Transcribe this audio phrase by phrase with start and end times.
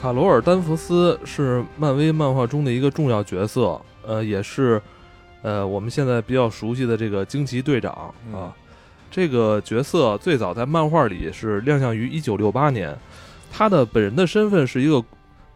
[0.00, 4.80] 卡罗尔·丹佛斯是漫威漫画中的一个重要角色，呃，也是
[5.42, 7.92] 呃我们现在比较熟悉的这个惊奇队长
[8.32, 8.56] 啊。
[9.10, 12.96] 这个角色最早在漫画里是亮相于一九六八年，
[13.52, 15.04] 他的本人的身份是一个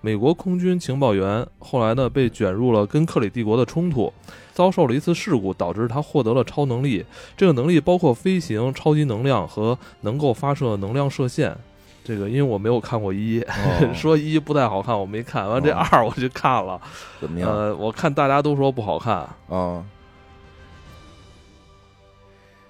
[0.03, 4.13] 美国空军情报员，后来呢被卷入了跟克里帝国的冲突，
[4.53, 7.03] 遭受了一次事故，导致他获得了超能力。
[7.35, 11.57] 这个能力包括飞行、超级能量和能够发射能量射线。
[12.05, 13.43] 这个因为我没有看过一，
[13.95, 16.79] 说一不太好看，我没看完这二我就看了，
[17.21, 17.51] 怎么样？
[17.51, 19.17] 呃，我看大家都说不好看
[19.49, 19.83] 啊。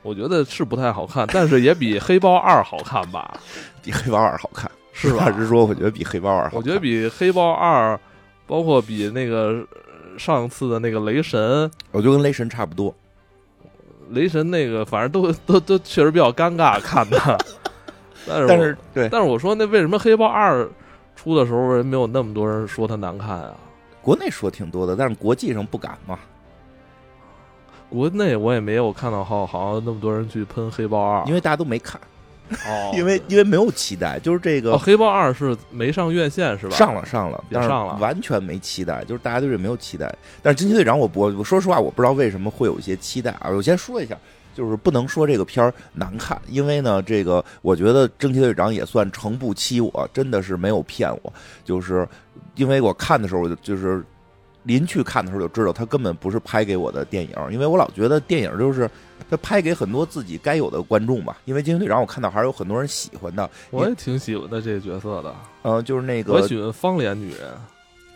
[0.02, 3.34] 我觉得是不太好看，但是也比《黑豹二》好看吧？
[3.82, 7.94] 比《黑豹二》好看，实话实说，我觉得比《黑豹二》好看我觉得比《黑豹二》，
[8.46, 9.66] 包括比那个
[10.18, 11.40] 上次的那个《雷神》，
[11.90, 12.94] 我觉得跟《雷神》差不多。
[14.10, 17.16] 雷神那个反正都都都确实比较尴尬看的，
[18.26, 20.62] 但是但是对，但是我说那为什么《黑豹二》
[21.16, 23.54] 出的时候人没有那么多人说它难看啊？
[24.02, 26.18] 国内说挺多的，但是国际上不敢嘛。
[27.88, 32.00] 国内我也没有看到好好像那么多人去喷《黑豹二》，因为大家都没看，
[32.66, 36.74] 哦， 因为因为没有期待，就是这个《黑豹二》是没上院线是吧？
[36.74, 40.12] 上了上了，上了，完全没期待，就是大家对这没有期待。
[40.42, 43.48] 但是惊奇队长，我我我说实话，我不知道为什么会有一些期待啊。
[43.50, 44.18] 我先说一下，
[44.54, 51.32] 就是不能说这个片儿难看，因为呢，这个我觉得惊奇队长也算诚不欺我，真的是没有骗我，
[51.64, 52.08] 就是
[52.54, 54.02] 因为我看的时候就是。
[54.66, 58.90] 临去看的时候就知道，他根本不是拍给我的电影，因为我老觉得电影就是
[59.28, 61.36] 他拍给很多自己该有的观众吧。
[61.44, 65.34] 因为惊奇队长，我看到还是有很多人喜欢的，我也挺喜欢的这个角色的。
[65.60, 67.52] 呃，就是那个我喜欢方脸女人，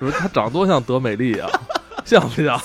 [0.00, 1.48] 就是她长多像德美丽啊。
[2.04, 2.58] 像不像？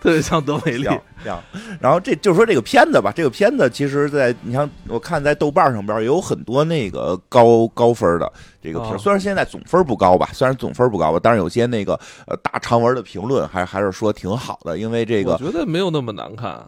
[0.00, 0.82] 特别像德美丽。
[1.24, 1.40] 像。
[1.78, 11.94] 然后这就是说这个片子吧，这个片子其实，在你像我看在豆瓣上边也有很多那个高高分的这个评，虽然现在总分不高吧，虽然总分不高吧，但是有些那个
[12.26, 16.60] 呃大长文的评论还还是说挺好的，因为这个我觉得没有那么难看。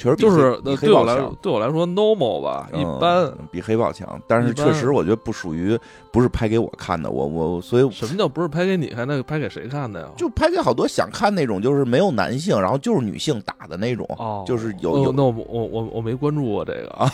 [0.00, 4.18] 确实就是对我来说，对我来说，normal 吧，一般比黑豹强。
[4.26, 5.78] 但是确实，我觉得不属于
[6.10, 7.10] 不是拍给我看的。
[7.10, 9.06] 我我所以什么叫不是拍给你看？
[9.06, 10.08] 那个拍给谁看的呀？
[10.16, 14.06] 就拍给好多想看那种，就是没有男性，然后就是女性打的那种。
[14.18, 15.12] 哦，就是有有。
[15.12, 17.12] 那我我我我没关注过这个啊，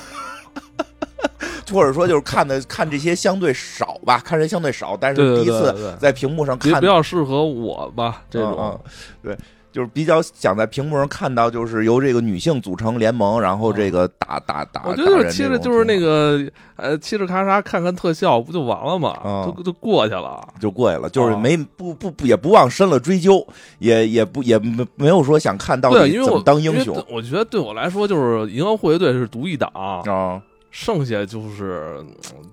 [1.73, 8.81] 或者说就是看的看这些相对少吧，看人相对少，但是第一次在屏幕上看比较适合我吧，这种
[9.23, 9.37] 对。
[9.77, 14.85] 就是比较想在屏幕上看到，就是由这个女性组成联盟，然后这个打打打。
[14.87, 16.41] 我觉得就是其实就是那个
[16.77, 19.15] 呃，嘁哩咔嚓看看特效不就完了吗？
[19.55, 23.47] 就就过去了，就过去了，就是没不不也不往深了追究，
[23.79, 26.97] 也也不也没没有说想看到底怎么当英雄。
[27.11, 30.41] 我觉得对我来说，就是银河护卫队是独一档啊。
[30.79, 32.05] 剩下就是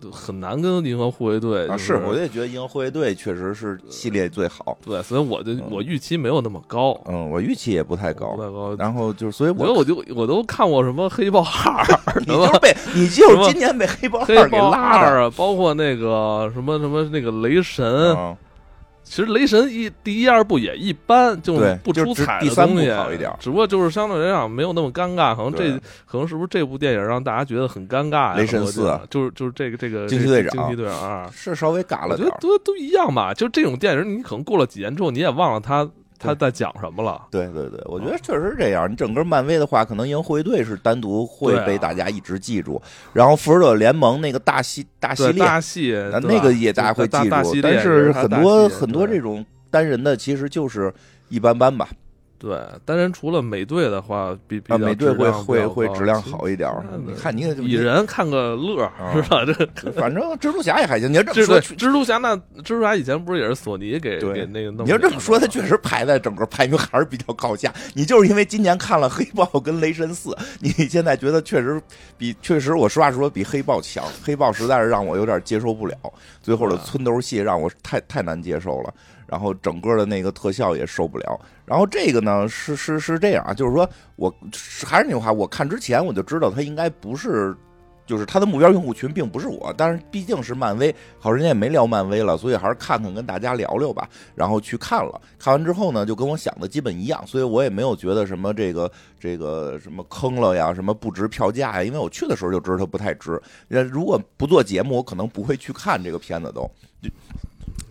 [0.09, 8.73] 很难跟银河护卫队啊，是我也觉得银河护卫队确实是系列最好，对，所以我就我预期没有那么高，嗯，我预期也不太高，不太高。
[8.77, 11.85] 然后就是所以，我我就我都看过什么黑豹二，
[12.25, 18.15] 你就被你就是今年被黑豹二给拉的，包括那个什么什么那个雷神。
[19.03, 21.53] 其实雷神一第一二部也一般，就
[21.83, 22.91] 不出彩的东西，
[23.39, 25.35] 只不过就是相对来讲没有那么尴尬。
[25.35, 28.35] 可能这可能是不是这部电影让大家觉得很尴尬？
[28.35, 33.33] 雷神四就是就是这个这个惊奇队长，惊奇队长二是稍微尬了点，我觉得都都一样吧。
[33.33, 35.89] 就这种电影，你可能过了几年之后，你也忘了它。
[36.23, 37.21] 他在讲什么了？
[37.29, 38.89] 对对对，我觉得确实是这样。
[38.89, 45.91] 你整个漫威的话，可能银河护卫队是单独会被大家一直记住，然后复仇者联盟那个大系大系列，大戏
[46.23, 47.61] 那个也大家会记住。
[47.61, 50.93] 但是很多很多这种单人的，其实就是
[51.29, 51.89] 一般般吧。
[52.43, 56.69] 对，当然除了美队的话，比比美队会会会质量好一点。
[57.07, 59.45] 你看，你蚁人看个乐是吧？
[59.45, 61.09] 这 反正蜘蛛侠也还行。
[61.09, 64.85] 你要这么说，蜘蛛侠那蜘蛛侠以前不是也是索尼给给那个弄？
[64.85, 67.73] 你要这么说，他确实排在整个排名还是比较靠下。
[67.93, 71.81] 你就是因为今年看了黑豹跟雷神四，你现在觉得确实
[72.17, 74.03] 比确实，我实话实说比黑豹强。
[74.21, 75.95] 黑豹实在是让我有点接受不了，
[76.41, 78.93] 最后的村头戏让我太太难接受了。
[79.33, 81.41] 然后整个的那个特效也受不了。
[81.65, 84.31] 然后这个呢是是是这样啊，就是说我
[84.85, 87.55] 还是那句话，我看之前我就知道他应该不是，
[88.05, 89.73] 就是他的目标用户群并不是我。
[89.75, 94.07] 但是毕竟是漫威，好人家也没聊漫威了，所以还是看看跟大家聊聊吧。
[94.35, 101.83] 然后去看了，看完之后呢，就跟我想的基本一样，所以我也没有觉得什么这个这个什么坑了呀，什么不值票价呀。
[101.83, 103.41] 因为我去的时候就知道它不太值。
[103.67, 106.69] 那如果不做节目，我可能不会去看这个片子都。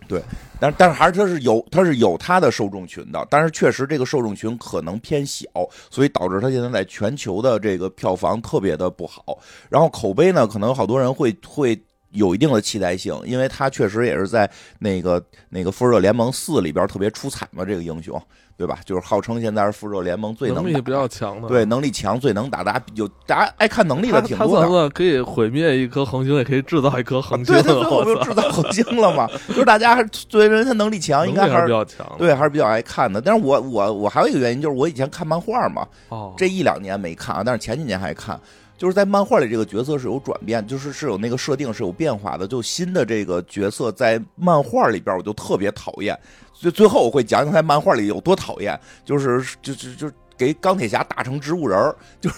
[0.07, 0.21] 对，
[0.59, 5.45] 但但是还是它是有它是有它的受众群的，但是确实这个受众群可能偏小，
[5.89, 9.37] 所以导致它现在在全球的这个票房特别的不好。
[9.69, 11.79] 然后口碑呢，可能有好多人会会
[12.11, 18.21] 有一定的期待性，因为他确实也是在那个那个复仇者联盟四里边特别出彩嘛，这个英雄，
[18.55, 18.79] 对吧？
[18.85, 24.89] 就是号称现在是复仇者联盟最能能力比较强的，对能力强、最能打，大家有大家爱看能力的挺多的。
[24.91, 27.53] 可以毁灭一颗恒星，也可以制造一颗恒星？
[27.53, 32.15] 对对对，我们就制造恒星了嘛， 就是大家还作为人他能力强，应该还还是是比较强。
[32.17, 33.19] 对还是比较爱看的。
[33.19, 38.39] 但是我我我还有一个原因就是我以前看漫画嘛，哦，这一两年没看啊，但是前几年还看。
[38.83, 42.45] 就是在漫画里，这个角色是有转变，就是是有那个设定是有变化的。
[42.45, 46.19] 就新的这个角色在漫画里边，我就特别讨厌。
[46.53, 52.35] 所以最后我会讲讲在漫画里有多讨厌，就是就就就给钢铁侠打成植物人儿，就是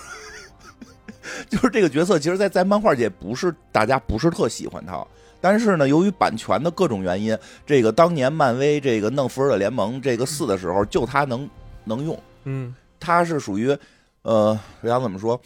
[1.49, 5.03] 就是这个角色，其实在，在漫画界不是大家不是特喜欢他。
[5.41, 11.49] 但是呢，由于版权的各种原因，这个当年漫威这个弄复仇者联盟这个四的时候，就他能
[11.85, 13.75] 能用，嗯，他是属于，
[14.21, 15.41] 呃，我想怎么说，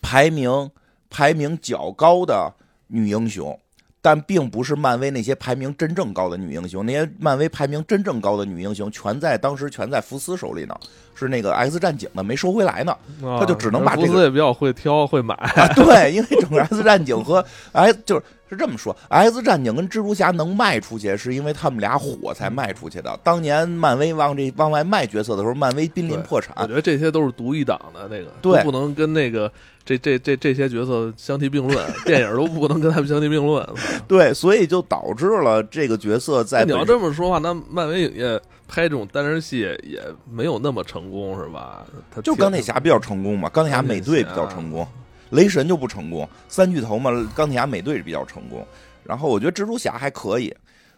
[0.00, 0.70] 排名
[1.08, 2.52] 排名较高的
[2.88, 3.58] 女英雄，
[4.00, 6.84] 但并不是漫威那些排名真正高的女英雄。
[6.86, 10.74] 那些漫威排名真正高的女英雄，全在当时全在福斯手里呢，
[11.14, 12.96] 是那个 X 战警的没收回来呢。
[13.20, 23.16] 他他就只能把这个福斯也比较会挑会买，啊，对，因为整个 X 战警和哎 就是是这么说，X 战警跟蜘蛛侠能卖出去，是因为他们俩火才卖出去的。
[23.22, 26.66] 当年漫威往这往外卖角色的时候，漫威濒临破产我。
[26.66, 29.50] 觉得这些都是独一档的，那个对都不能跟那个
[29.84, 33.64] 这这这这些角色相提并论， 电影都不能跟他们相提并论。
[34.08, 40.00] 对，所以就导致了这个角色在你要这么说话，那漫威影业拍这种单人戏也
[40.30, 41.84] 没有那么成功，是吧？
[42.08, 44.86] 他就钢铁侠比较成功嘛，钢铁侠美队比较成功，
[45.30, 46.28] 雷神就不成功。
[46.48, 48.64] 三巨头嘛，钢铁侠美队是比较成功，
[49.02, 50.54] 然后我觉得蜘蛛侠还可以，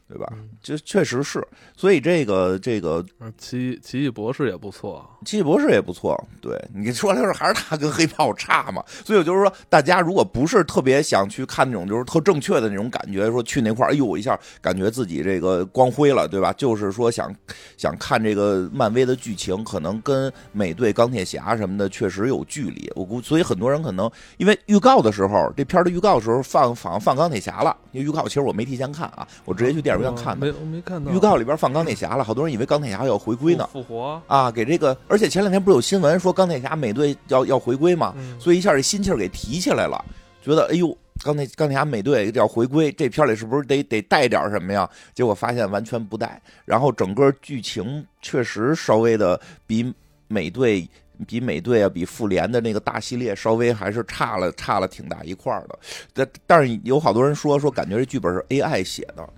[0.08, 0.26] 对吧？
[0.60, 1.46] 就确实是，
[1.76, 16.52] 所以这个这个嗯奇奇异博士也不错，奇异博士也不错，对你说的就是还是他跟黑豹差嘛，所以我就是说，大家如果不是特别想去看那种就是特正确的那种感觉，说去那块儿，哎呦我一下感觉自己这个光辉了，对吧？
[16.52, 17.34] 就是说想
[17.76, 22.90] 想看这个漫威的剧情，可能跟美队、钢铁侠什么的确实有距离。
[22.94, 30.44] 我估，所以很多人可能因为预告的时候，这片儿的预告的时候放放放钢铁侠了，因为预告其实我没提前看啊，我直接去电影院看的。
[30.46, 33.66] 没我没看到预告里边放钢铁侠了，好多人以为钢铁侠要回归呢。
[33.72, 40.04] 复活，啊，给这个，而且前两天不是有新闻说钢铁侠美队要要回归嘛，嗯所以一下这心气儿给提起来了，
[40.42, 40.94] 觉得哎呦，
[41.24, 44.88] 钢铁钢铁侠美队要回归，这片儿里是不是得得带点什么呀？
[45.14, 49.94] 结果发现完全不带，然后整个剧情确实稍微的比
[50.28, 50.88] 美队。
[51.28, 55.78] 比美队啊，比复联的那个大系列稍微还是差了差了挺大一块儿的，
[56.12, 59.28] 但但是有好多人说说感觉这剧本是 AI 写的，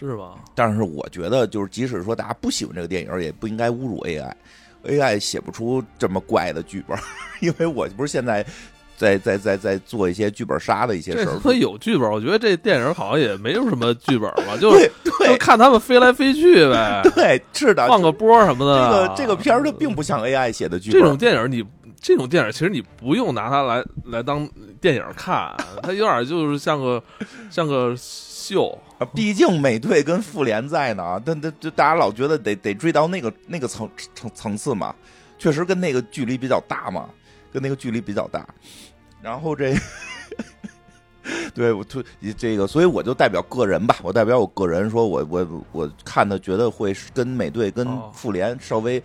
[0.00, 0.34] 是吧？
[0.54, 4.32] 但是我觉得，就是即使说大家不喜欢这个电影，也不应该侮辱 AI。
[4.84, 6.98] AI 写不出这么怪的剧本，
[7.40, 8.44] 因为我不是现在
[8.96, 11.34] 在在在在做一些剧本杀的一些事儿。
[11.34, 18.90] 这他有剧本，我觉得这电影好像也没有什么剧本吧， 就是就看他们飞来飞去呗， 对，是的，放个波什么的这。
[18.90, 21.00] 个这个片儿它并不像 AI 写的剧本。
[21.00, 21.64] 这种电影你。
[22.02, 24.48] 这种电影其实你不用拿它来来当
[24.80, 27.02] 电影看，它有点就是像个
[27.50, 27.94] 像个
[28.54, 28.78] 秀。
[28.98, 34.94] 啊毕竟美队跟复联在呢，但但就大家老觉得得得追到那个那个层层层次嘛，
[35.38, 37.08] 确实跟那个距离比较大嘛，
[37.50, 38.46] 跟那个距离比较大。
[39.22, 39.74] 然后这，
[41.54, 42.04] 对我推
[42.36, 49.02] 这个，所以我就代表个人吧，我代表我个人说我我我看的觉得会跟美队跟哦复联稍微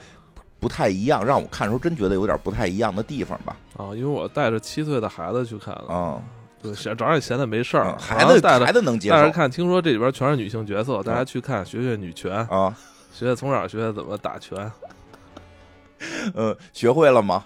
[0.59, 3.55] 不太一样，让我看的时候真觉得有点不太一样的地方吧。
[3.77, 6.34] 啊，因为我带着七岁的孩子去看了，啊、对，
[6.73, 12.75] 闲正好也闲的没事儿嗯，孩子带着孩子能接受带着看，听说这里边全是女性角色，大家去看学学女权，啊，
[13.13, 14.71] 学学从小学学怎么打拳。
[16.33, 17.45] 呃，学会了吗？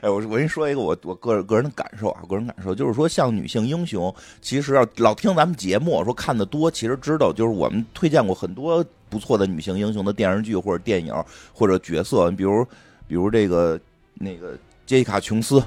[0.00, 11.14] 哎，我我跟你说一个我我个人个人的感受啊，个人感受就是说，像女性英雄，其实要老听咱们节目说看的多，其实知道就是我们推荐过很多不错的女性英雄的电视剧或者电影
[11.52, 12.64] 或者角色，比如
[13.06, 13.78] 比如这个
[14.14, 14.56] 那个
[14.86, 15.62] 杰西卡琼斯。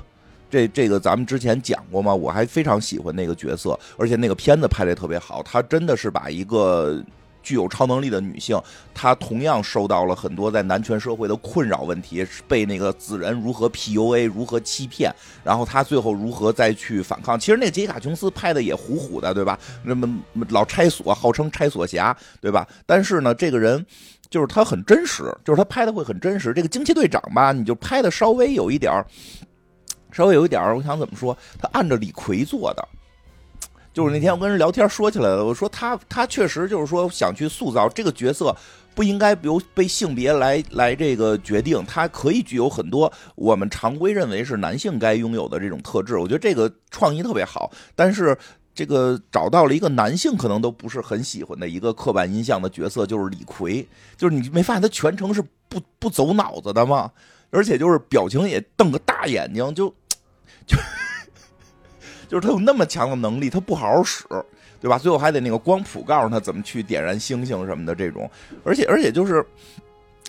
[0.50, 7.04] 这这个咱们之前讲过吗，我还非常喜欢那个角色，而且那个片子拍的特别好，他真的是把一个
[7.42, 8.60] 具有超能力的女性，
[8.94, 15.14] 她同样受到了很多在男权社会的困扰问题，被那个子人如何 PUA，如何欺骗，
[15.44, 17.40] 然后她最后如何再去反抗。
[17.40, 19.58] 其实那杰西卡琼斯拍的也虎虎的，对吧？
[19.84, 22.68] 那么老拆锁，号称拆锁侠，对吧？
[22.86, 23.86] 但是呢，这个人。
[24.30, 26.54] 就是他很真实，就是他拍的会很真实。
[26.54, 29.04] 这个惊奇队长吧，你就拍的稍微有一点儿，
[30.12, 31.38] 稍微有一点儿，我想怎么说？
[31.60, 32.88] 他按照李逵做的，
[33.94, 38.56] 就是那天我跟人聊天说起来了，我说他他确实就是说想去塑造这个角色，
[38.96, 46.18] 不应该由被性别来来这个决定，他可以具有很多我们常规认为是男性该拥有的这种特质。
[46.18, 48.38] 我觉得这个创意特别好，但是。
[48.76, 53.86] 这个找到了一个男性可能都不是很喜欢的一个刻板印象的角色，就是李逵。
[54.16, 57.12] 就是你没发现他全程是不不走脑子的吗？
[57.52, 59.90] 而且就是表情也瞪个大眼睛，就
[60.68, 60.78] 就
[62.30, 64.26] 就是他有那么强的能力，他不好好使，
[64.80, 64.98] 对吧？
[64.98, 68.30] 最后还得那个光谱告诉他怎么去点燃星星什么的这种。
[68.64, 69.46] 而且而且就是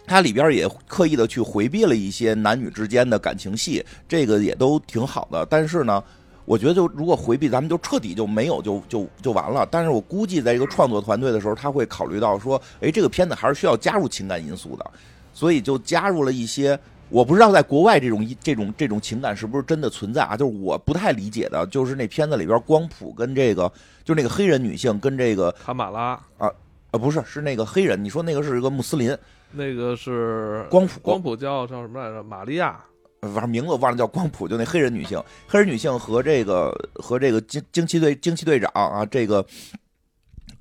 [0.06, 5.46] 它里边也刻意的去回避了一些男女之间的感情戏，这个也都挺好的。
[5.46, 6.02] 但是呢。
[6.46, 9.64] 我觉得就如果回避，咱们就彻底就没有就就就完了。
[9.70, 14.90] 但是我估计在一个创作团队的时候，他会考虑到说，哎，这个片子还是需要加入情感因素的，
[15.32, 16.76] 所以就加入了一些
[17.10, 20.36] 我不知道在国外这种这种这种情感是不是真的存在啊？
[20.36, 23.70] 就是我不太理解的，就是那片子里边光谱跟这个，
[24.04, 26.50] 就那个黑人女性跟这个卡马拉啊
[26.90, 29.16] 啊不是是那个黑人，你说那个是一个穆斯林，
[29.50, 32.22] 那个是光谱光谱叫叫什么来着？
[32.22, 32.80] 玛利亚。
[33.22, 39.44] 反正名字我忘了，叫光谱，就那黑人女性，黑人女性和这个和这个惊惊奇队惊奇队长啊，这个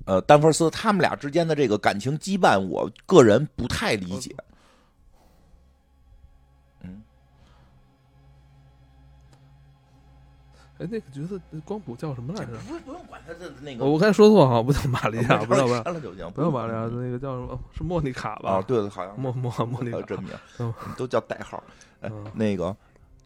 [0.04, 4.34] 呃丹佛斯他们俩之间的这个感情羁绊，我个人不太理解。
[10.80, 12.52] 哎，那个角色光谱叫什么来着？
[12.66, 15.82] 不不用管他的那个，我刚才说错哈，不叫玛利亚，不叫吧？
[15.84, 17.60] 删了就行，不叫玛利亚，那个叫什么？
[17.76, 18.52] 是莫妮卡吧？
[18.52, 20.32] 啊，对好像莫莫莫妮卡真名，
[20.96, 21.62] 都叫代号。
[22.32, 22.74] 那个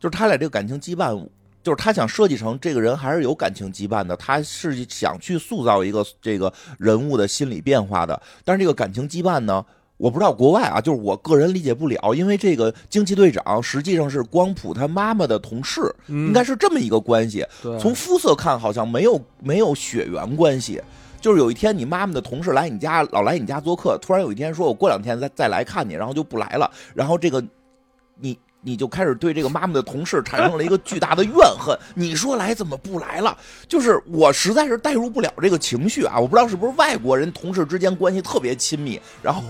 [0.01, 1.15] 就是他俩这个感情羁绊，
[1.63, 8.21] 就是他想设计成这个人还是有感情羁绊的，他是想去塑造一个这个人物的心理变化的。
[8.45, 9.65] 但是这个感情羁绊呢，
[10.05, 17.43] 我不知道国外啊，就是我个人理解不了，因为这个惊奇队长实际上是光谱他妈妈的同事，应该是这么一个关系。
[17.81, 20.79] 从肤色看，好像没有没有血缘关系。
[21.23, 27.43] 就是有一天你妈妈的同事来你家，老来你家做客，突然有一天说我过两天再再来看你，然后就不来了，然后这个
[28.21, 28.39] 你。
[28.67, 31.79] 你就开始对这个妈妈的同事产生了一个巨大的怨恨。
[31.95, 33.37] 你说来怎么不来了？
[33.69, 36.19] 就是我实在是代入不了这个情绪啊！
[36.19, 38.99] 我不知道是不是外国人同事之间关系特别亲密。
[39.21, 39.43] 然后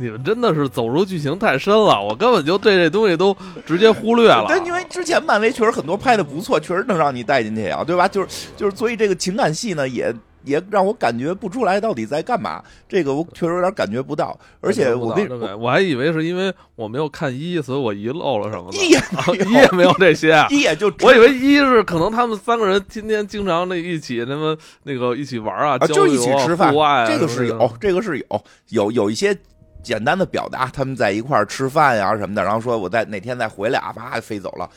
[0.00, 4.46] 你们真的是走入剧情太深了，我根本就对这东西都直接忽略了。
[4.48, 8.08] 但，因为之前漫威确实很多拍的不错，确实能让你带进去啊，对吧？
[8.08, 10.14] 就是就是，所以这个情感戏呢也。
[10.42, 14.34] 也让我感觉不出来到底在干嘛，这个我确实有点感觉不到。
[14.62, 15.28] 而且我跟
[15.60, 18.70] 我还以为是因为我没有看一，所以我遗漏了什么。
[18.72, 18.98] 一也
[19.46, 26.74] 一也没有这些， 一也就我以为一是可能他们三个人天天经常那一起那么那个一起玩啊，就一起吃饭，
[27.06, 29.36] 这个是有，这个是有有有一些
[29.82, 34.68] 简单的表达，他们在一块儿吃饭呀什么的，然后说我在哪天再回来啊，啪飞走了。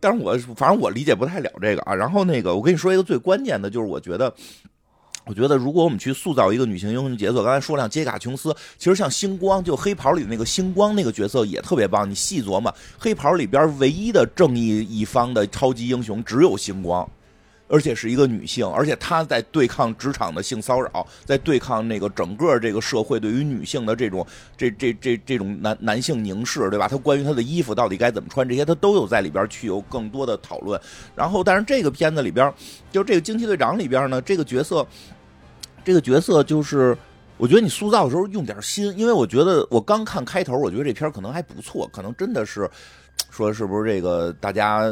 [0.00, 4.30] 但是我反正我理解不太了这个啊，然后那个我跟你说一个最关键的，就是我觉得，
[5.24, 12.08] 我觉得如果我们去塑造一个女性英雄角色，刚才说了杰卡琼斯，其实像星光，就黑袍里那个星光那个角色也特别棒。
[12.08, 17.08] 你细琢磨，黑袍里边唯一的正义一方的超级英雄只有星光。
[17.74, 24.24] 而且是一个女性，而且她在对抗职场的性骚扰，在对抗那个整个这个社会对于女性的这种
[24.56, 26.86] 这这这这种男男性凝视，对吧？
[26.86, 30.80] 她关于她的衣服到底该怎么穿，这些她都有在里边去有更多的讨论。
[31.16, 32.54] 然后，但是这个片子里边，
[32.92, 34.86] 就这个惊奇队长里边呢，这个角色，
[35.84, 36.96] 这个角色就是
[37.36, 42.70] 我觉得你塑造的时候用点心，因为我觉得我刚看开头，我觉得这片可能还不错，可能真的是。
[43.34, 44.32] 说是不是这个？
[44.34, 44.82] 大家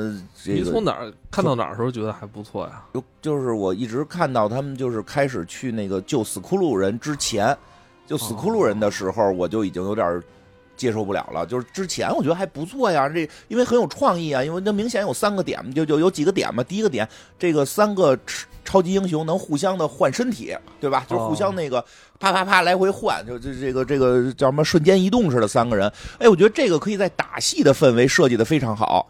[0.43, 2.85] 这个你从哪儿看到哪儿的时候觉得还不错呀？
[2.93, 7.57] 就就是我一直看到他们就是开始去那个救死骷髅人之前，
[8.05, 10.21] 就死骷髅人的时候，我就已经有点
[10.77, 11.47] 接受不了了。
[11.47, 16.65] 就是之前我觉得还不错呀，这因为很有创意啊，因为那明显有三个点，就就有几个点嘛。
[16.65, 17.09] 第一个点，
[17.39, 18.19] 这个三个
[18.65, 21.05] 超级英雄能互相的换身体，对吧？
[21.09, 21.85] 就是互相那个。
[22.21, 29.09] 啪啪啪来回换，就这这个这个叫什么瞬间移动似的三个人，哎，我觉得这个可以在打戏的氛围设计的非常好，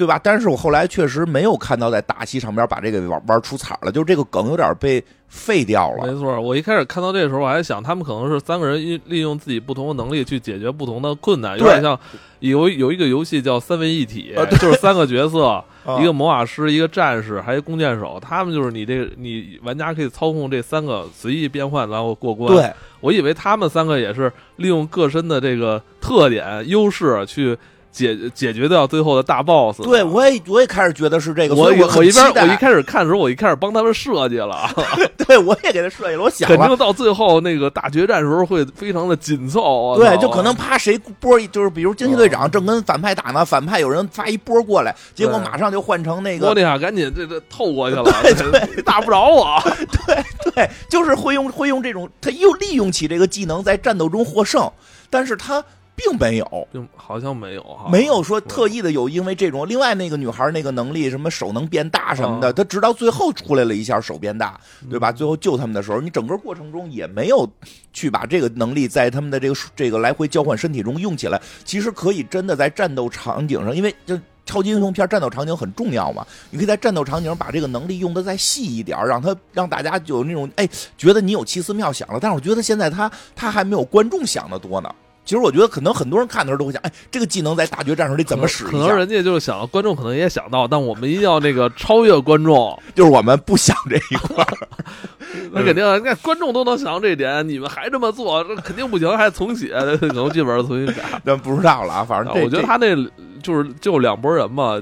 [0.00, 0.18] 对吧？
[0.22, 6.06] 但是我后来确实没有看到在打戏上边把这个玩玩出彩了，就是这个梗有点被废掉了。
[6.06, 11.98] 没错，我一开始看到这时候，我还想他们可能是三个人利利用自己不同的能力去解决不同的困难，有点像
[12.38, 15.62] 有有一个游戏叫三位一体，就是三个角色。
[16.00, 22.54] 一个魔法师，一个战士，还有弓箭手，他们就是你这个你玩家可以操控这三个随意变换，然后过关。
[22.54, 27.56] 对我以为他们三个也是利用各身的这个特点优势去。
[27.92, 34.68] 解解决掉最后的大 boss，对我也我也开始觉得是这个，我我一边我一开始看的时候，我一开始帮他们设计了，
[35.26, 49.60] 对我也给他设计了，我想肯定到最后那个大决战时候会非常的紧凑，对，就可能啪谁波就是比如惊奇队长正跟反派打呢，反派有人发一波过来，结果马上就换成那个莫妮卡赶紧这这透过去了，对对， 打不着我，
[50.06, 54.70] 对对，就是会用会用这种他又利用起这个技能在战斗中获胜，
[55.10, 55.62] 但是他。
[56.02, 59.68] 并没有，并好像没有哈，没有说特意的有因为这种。
[59.68, 65.12] 另外那个女孩那个能力，什么手能变大什么的，她直到最后出来了一下手变大，对吧？
[65.12, 67.48] 最后救他们的时候，你整个过程中也没有
[67.92, 71.40] 去把这个能力在他们的这个这个来回交换身体中用起来。
[71.64, 74.18] 其实可以真的在战斗场景上，因为就。
[74.46, 76.26] 超级英雄片战斗场景很重要嘛？
[76.50, 82.18] 你可以在战斗场景上把这个能力用的再细一点，让他让大家有那种哎，觉得你有奇思妙想了。
[82.20, 84.92] 但是我觉得现在他他还没有观众想的多呢。
[85.30, 88.64] 其实我觉得可能很多人看的时候都会想，哎，这个技能在大决战时候得怎么使？
[88.64, 94.68] 可能人家就是想，观众可能也想到，但我们一定要那个超越观众， 就是我们不想这一块儿。
[95.54, 99.68] 那肯定，你看观众都能想到这点，你们还这么做，这肯定不行，还重写，
[99.98, 101.22] 可能剧本重新改。
[101.24, 102.96] 但不知道了啊，反正我觉得他那。
[103.42, 104.78] 就是就两拨人嘛，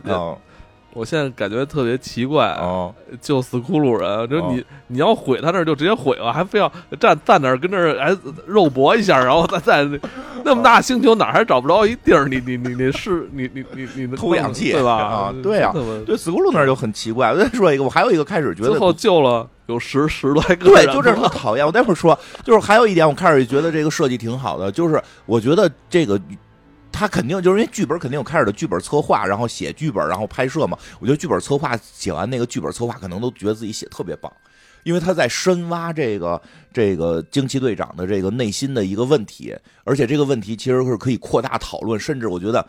[0.94, 2.58] 我现在感觉特别奇怪，
[3.20, 8.16] 救死骷髅人，就你你要毁他那儿就直接毁了，还非要站站那儿跟那儿哎
[8.46, 10.00] 肉搏一下，然后再再
[10.44, 14.96] 那么大星球哪还找不着一地儿，你你你你是你你你你偷氧气对吧？
[14.96, 15.72] 啊，对呀，
[16.04, 17.32] 对死骷髅那儿就很奇怪。
[17.32, 21.64] 我再说一个，我还有一个开始觉得最后救了有十十来个，对，就这特讨厌。
[21.64, 26.20] 我待会儿说，就是还有一点，我开始觉得这个设计挺好的，就是我觉得这个。
[26.98, 30.76] 他肯定就是因为剧本肯定有开始的剧本策划，然后写剧本，然后拍摄嘛。
[30.98, 34.32] 我觉得剧本策划写完那个剧本策划，可能都觉得自己写特别棒，
[34.82, 36.42] 因为他在深挖这个
[36.74, 42.66] 这个惊奇队长的这个内心的一个问题，而且这个问题其实是可以扩大讨论，甚至我觉得。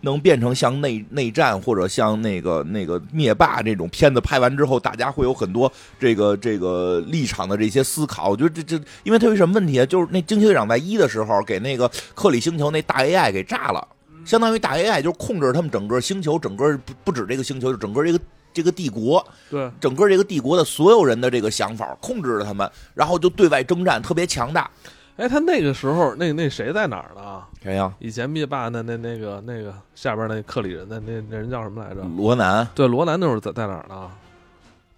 [0.00, 8.28] 能变成像内内战或者像那个那个灭霸这种片子拍完之后，大家会有很多这个这个立场的这些思考。
[8.28, 9.86] 我觉得这这，因为他有什么问题啊？
[9.86, 13.86] 就是那惊奇队长在一的时候给那个克里星球那大 AI 给炸了，
[14.24, 18.20] 相当于大 AI 就控制他们整个星球，整个不不止这个星球，就整个这个
[18.52, 24.70] 这个帝国，对，整个这个帝国的所有人的这个想法控制着他们，然后就对外征战，特别强大。
[25.18, 27.42] 哎，他那个时候，那那谁在哪儿呢？
[27.60, 27.92] 谁呀？
[27.98, 32.02] 以前灭霸那那那个那个下边那克里人的那那人叫什么来着？
[32.16, 32.66] 罗南。
[32.72, 34.08] 对，罗南那会儿在在哪儿呢？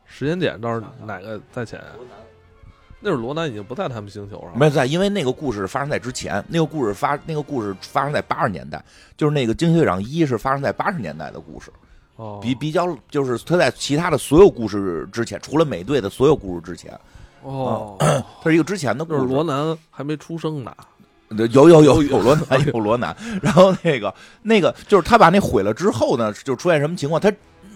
[0.05, 1.83] 时间点倒是哪个在前？
[3.01, 6.45] 那会儿罗南已经不在他们星球上，没在，因为那个故事发生在之前。
[6.49, 8.85] 那个故事发那个故事发生在八十年代，
[9.17, 11.71] 就是那个惊奇队长一是发生在八十年代的故事。
[12.17, 16.93] 哦，比比较就是他在其他的所有故事之前，除了美队的所有故事之前。
[17.43, 17.97] 哦，
[18.43, 19.21] 它是一个之前的故事。
[19.21, 20.75] 罗南还没出生呢，
[21.53, 27.21] 有有有有罗南 有罗南，然后那个那个就是他把那毁了之后呢，就出现什么情况？
[27.21, 27.33] 他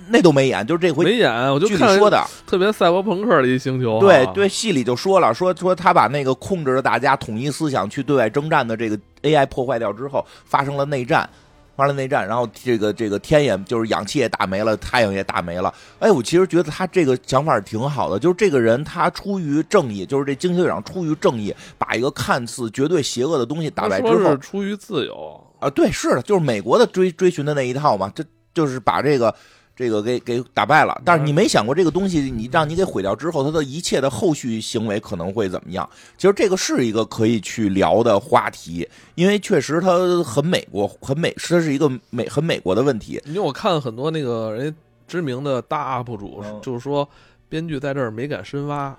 [0.08, 3.98] 那都没演，就是这回没演，我就看说的特别赛博朋克的一星球。
[4.00, 11.28] 对对，戏里就说了，说说他把那个控制着大家统一思想去对外征战的这个 AI 破坏掉之后，发生了内战。
[11.76, 15.72] 发了内战，然后这个这个天也就是氧气也打没了，太阳也打没了。
[15.98, 29.34] 哎，我其实觉得他这个想法挺好的，就是这个人他出于正义，就是这惊奇队长出于正义，把一个看似绝对邪恶的东西打败之后，出于自由啊，对，是的，就是美国的追追寻的那一套嘛，这就是把这个。
[29.76, 35.88] 这个给给打败了，但是你没想过这个东西，你让你给毁掉之后，它的一切的后续行为可能会怎么样？
[36.16, 43.20] 其实这个是一个可以去聊的话题，因为确实它很美国，很美，这是一个美很美国的问题。
[43.26, 44.74] 因为我看很多那个人
[45.08, 47.08] 知名的大 UP 主，就是说
[47.48, 48.96] 编剧在这儿没敢深挖。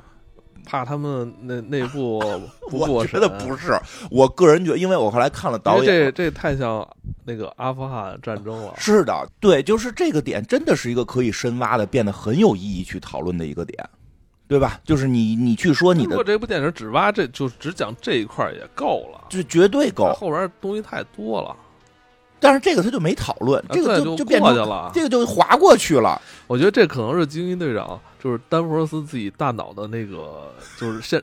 [0.66, 2.20] 怕他们内内部
[2.70, 3.72] 不我觉得不是，
[4.12, 6.86] 我个人觉得，因为我后来看了导演，这这太像
[7.24, 8.74] 那个阿富汗战争了。
[8.78, 13.88] 是的，对，就是这个点真的是一个可以深挖的，变得很有意义去讨论的一个点，
[14.48, 14.80] 对吧？
[14.84, 21.56] 就是你你去说你的，如果这部电影只挖这就只讲这一块也够了，就绝对够，后边东西太多了。
[22.46, 26.22] 但是这个他就没讨论，这个就就变成了，这个就划过去了。
[26.48, 28.00] 我觉得这可能是精英队长。
[28.26, 31.22] 就是丹佛斯自己大脑的那个，就是现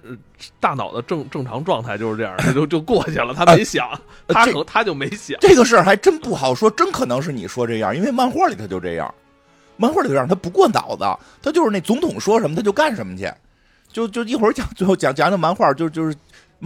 [0.61, 3.89] 大脑的正正常状态就是这样，他就就过去了，他没想，
[4.29, 9.13] 他可他就没想这个事儿还真不好说，真可能是你说这样，因为漫画里他就这样，
[9.77, 11.05] 漫画里就让他不过脑子，
[11.43, 13.29] 他就是那总统说什么他就干什么去，
[13.93, 16.17] 就就一会儿讲最后讲讲讲漫画，就就是漫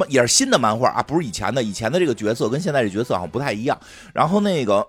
[0.09, 3.81] 也是新的漫画啊，不是以前的，以前的这个角色跟现在这角色好像不太一样，
[4.13, 4.87] 然后那个。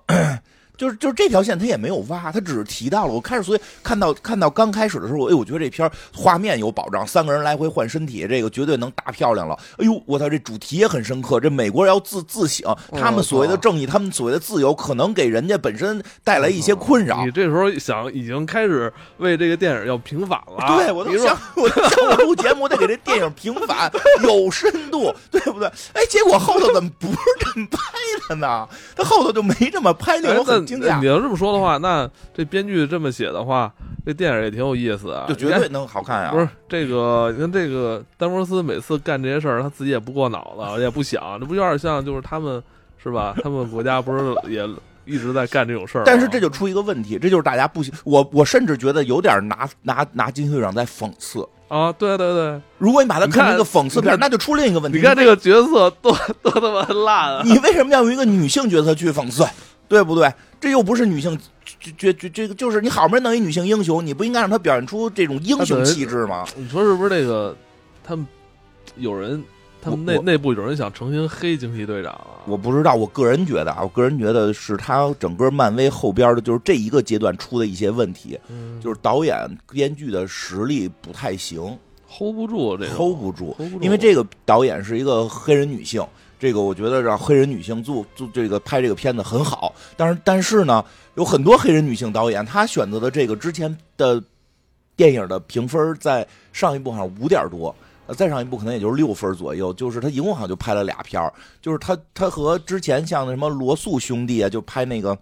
[0.77, 3.13] 就是就是这条线他也没有挖，他只是提到了。
[3.13, 9.57] 我开始所以看到看到刚开始的时候，哎，我觉得这片画面有保障，三个人来回换身体，这个绝对能大漂亮了。
[9.77, 11.39] 哎呦，我操，这主题也很深刻。
[11.39, 17.25] 这美国人要自自省，他们所谓的正义，他们所谓的自由，可能给人家本身带来一些困扰。
[17.25, 20.77] 你这时候想，已经开始为这个电影要平反了。
[20.77, 25.67] 对，我都想，我想我录节目得给这电影平反，有深度，对不对？
[25.93, 27.79] 哎，结果后头怎么不是这么拍
[28.29, 28.67] 的呢？
[28.95, 30.66] 他后头就没这么拍， 令我很。
[30.75, 33.71] 你要这么说的话，那这编剧这么写的话，
[34.05, 36.31] 这电影也挺有意思啊，就绝对能好看啊！
[36.31, 42.61] 不是这个，你看这个丹佛斯每次干这些事儿，他自己也不过脑子， 也不想，这不有点像就是他们
[43.01, 43.35] 是吧？
[43.43, 44.67] 他们国家不是也
[45.05, 46.03] 一直在干这种事儿吗？
[46.05, 51.47] 但是这就出一个问题，这就是大家不行我，我甚至觉得有点拿拿拿惊奇队长在讽刺。
[51.69, 54.99] 啊，对对对，如果你把它看看成一个讽刺片，那就出另一个问题。
[54.99, 57.41] 你看这个角色多 多他妈烂啊！
[57.43, 59.45] 你为什么要用一个女性角色去讽刺，
[59.89, 60.31] 对不对？
[60.59, 61.37] 这又不是女性，
[61.97, 66.45] 这这这个就是你好不容易弄一女性英雄，你不应该让她表现出这种英雄气质吗？
[66.55, 67.55] 你说是不是那个
[68.03, 68.25] 他们
[68.95, 69.43] 有人，
[69.81, 72.41] 他们内内部有人想成心黑惊奇队长啊？
[72.47, 79.35] 我不知道，我个人觉得啊，我个人觉得是他整个漫威后边的，就是这一个阶段出的一些问题，嗯就是导演、
[79.69, 81.77] 编剧的实力不太行
[82.09, 86.01] hold 不住这 hold 不住，因为这个导演是一个黑人女性，
[86.39, 89.73] 这个我觉得让黑人女性做做这个拍这个片子很好。
[89.95, 90.83] 但是但是呢，
[91.15, 94.21] 有很多黑人女性导演，她选择的这个之前的
[94.95, 97.75] 电影的评分在上一部好像五点多。
[98.07, 105.17] 呃，再上一部可能也就是六分左右，就是他一共好像就拍了俩片儿，就是他他和之前像那什么罗素兄弟啊，就拍那个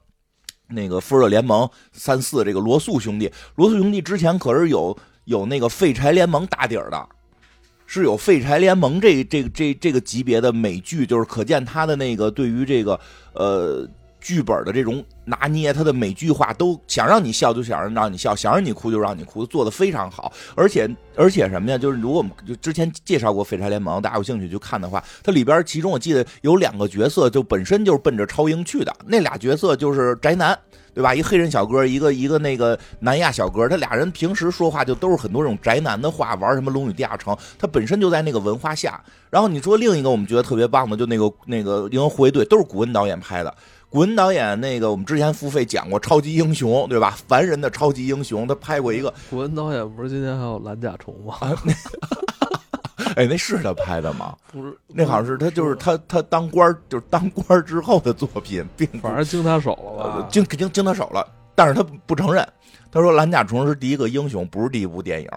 [0.67, 7.10] 那个复仇者联盟三四这个罗素兄弟，罗素兄弟之前可是有有那个废柴联盟打底儿的，
[8.00, 13.00] 是有废柴联盟这这这这个级别的美剧，就是可见他的那个对于这个
[13.34, 13.88] 呃
[14.26, 20.34] 剧本的这种拿捏，他的每句话都想让你笑就想让你笑，想让你哭就让你哭，做的非常好。
[20.56, 21.78] 而且而且什么呀？
[21.78, 30.58] 就是如果我们就之前介绍过废柴联盟，大家有兴趣去看的话，它里边其中我记得有两个角色就本身就是奔着超英去的，那俩角色就是宅男。
[30.96, 31.14] 对吧？
[31.14, 39.04] 一黑人小哥，一个一个那个南亚小哥，他俩人平时说话就都是很多这种宅男的话，玩什么《龙与地下城》，他本身就在那个文化下。
[39.30, 43.54] 然后你说另一个我们觉得特别棒的，就那个那个《银河护卫队》，都是古恩导演拍的。
[43.96, 47.18] 古恩导演那个我们之前付费讲过超级英雄，对吧？
[47.30, 51.38] 凡人的超级英雄，他拍过一个，古文导演不是今天还有蓝甲虫吗？
[53.16, 54.36] 哎，那是他拍的吗？
[54.52, 62.46] 不是，那好像是他就是他他当官儿就是当官儿之后的作品，并反正经他手了经经经他手了，但是他不承认。
[62.92, 65.30] 他说蓝甲虫是第一个英雄，不是第一部电影。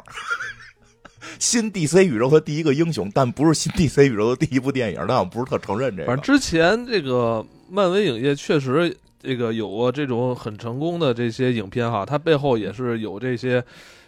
[1.38, 6.22] 新 DC 宇宙的第一个英雄，但不是新 DC 宇宙的第一部电影，但我不是特承认这个反正。
[6.24, 13.62] 之前这个漫威影业确实这个有过这种很成功的这些影片哈，它背后也是有这些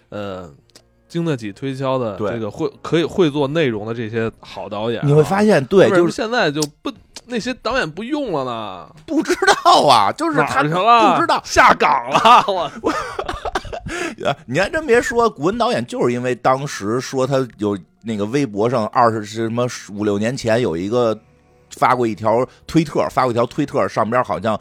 [0.09, 0.51] 呃
[1.09, 6.93] 经得起推敲的这个会可以会做内容的这些好导演啊、你会发现，对，就是现在就不
[7.27, 8.89] 那些导演不用了呢？
[9.07, 11.15] 不知道啊，就是哪他？
[11.15, 11.41] 不知道。
[11.45, 12.45] 下岗了，
[12.81, 12.93] 我
[14.25, 21.19] 呃你还真别说，古文导演就是因为当时说他有那个微博上二十什么五六年前有一个
[21.81, 24.61] 发过一条推特，发过一条推特，上边好像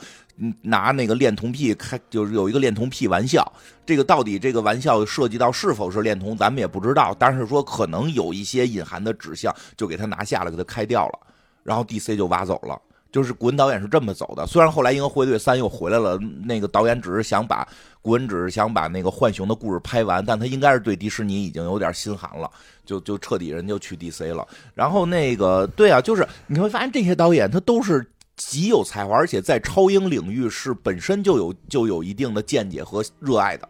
[0.61, 3.45] 拿那个恋童癖开，就是有一个恋童癖玩笑。
[3.85, 7.13] 这个到底这个玩笑涉及到是否是恋童，咱们也不知道。
[7.19, 11.19] 但是说可能有一些隐含的指向，就给他拿下了，给他开掉了，
[11.61, 12.79] 然后 DC 就挖走了。
[13.11, 17.67] 就是古恩导演是这么走的，虽然后来《银河护卫队三》又回来了，那个导演只是想把
[18.01, 22.49] 古恩只是想把那个浣熊的故事拍完，但他应该是对迪士尼已经有点心寒了，
[22.85, 24.47] 就就彻底人就去 DC 了。
[24.75, 33.67] 然后那个对啊，就是你会发现这些导演他都是极有才华，而且在超英领域是本身就有就有一定的见解和热爱的。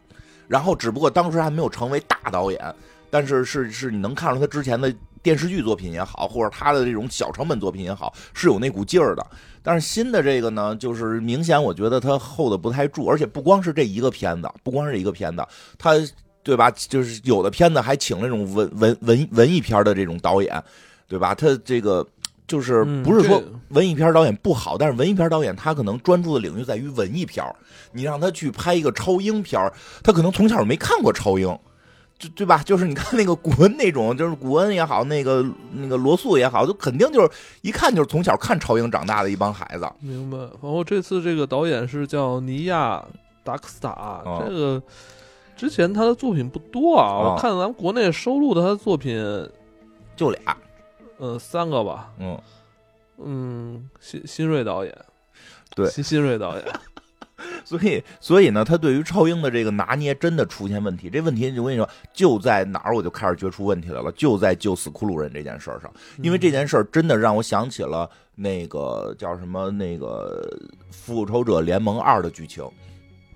[0.48, 2.76] 然后只不过当时还没有成为大导演，
[3.10, 9.26] 但是是是你能看出他之前的电视剧作品也好，或者他的这种小成本作品也好，是有那股劲儿的。
[9.62, 15.46] 但是新的这个呢，就是明显我觉得他 hold 的不太住，而且不光是这一个片子，不光是一个片子，
[15.78, 15.94] 他
[16.42, 16.72] 对吧？
[16.72, 20.64] 就是有的片子还请那种文文文文艺片的这种导演，
[21.08, 21.36] 对吧？
[21.36, 22.08] 他这个
[22.48, 27.54] 就是嗯不是说文艺片导演不好，但是文艺片导演他可能专注的领域在于文艺片儿
[27.92, 31.56] 你让他去拍一个超英片儿他可能从小没看过超英。
[32.20, 32.62] 就对吧？
[32.64, 39.90] 就是你看那个古恩那种，就是古恩也好，那个那个罗素也好，就肯定就是一看就是从小看超英长大的一帮孩子。
[40.02, 40.38] 明白。
[40.38, 43.02] 然后这次这个导演是叫尼亚
[43.44, 43.90] 达克斯塔，
[44.26, 44.84] 哦这个
[45.56, 49.18] 之前他的作品不多啊，哦我看咱们国内收录的他的作品，
[50.18, 50.58] 就俩，
[51.20, 52.12] 呃，三个吧。
[52.20, 52.38] 嗯，
[53.18, 54.94] 嗯，新新锐导演，
[55.74, 56.66] 对新新锐导演，
[57.64, 61.10] 所以所以呢，他对于超英的这个拿捏真的出现问题。
[61.10, 65.92] 这问题我跟你说，就在哪儿我就开始觉出问题来了，就在救死骷髅人这件事儿上。
[66.22, 70.58] 因为这件事儿真的让我想起了那个叫什么那个
[70.94, 72.64] 《复仇者联盟二》的剧情。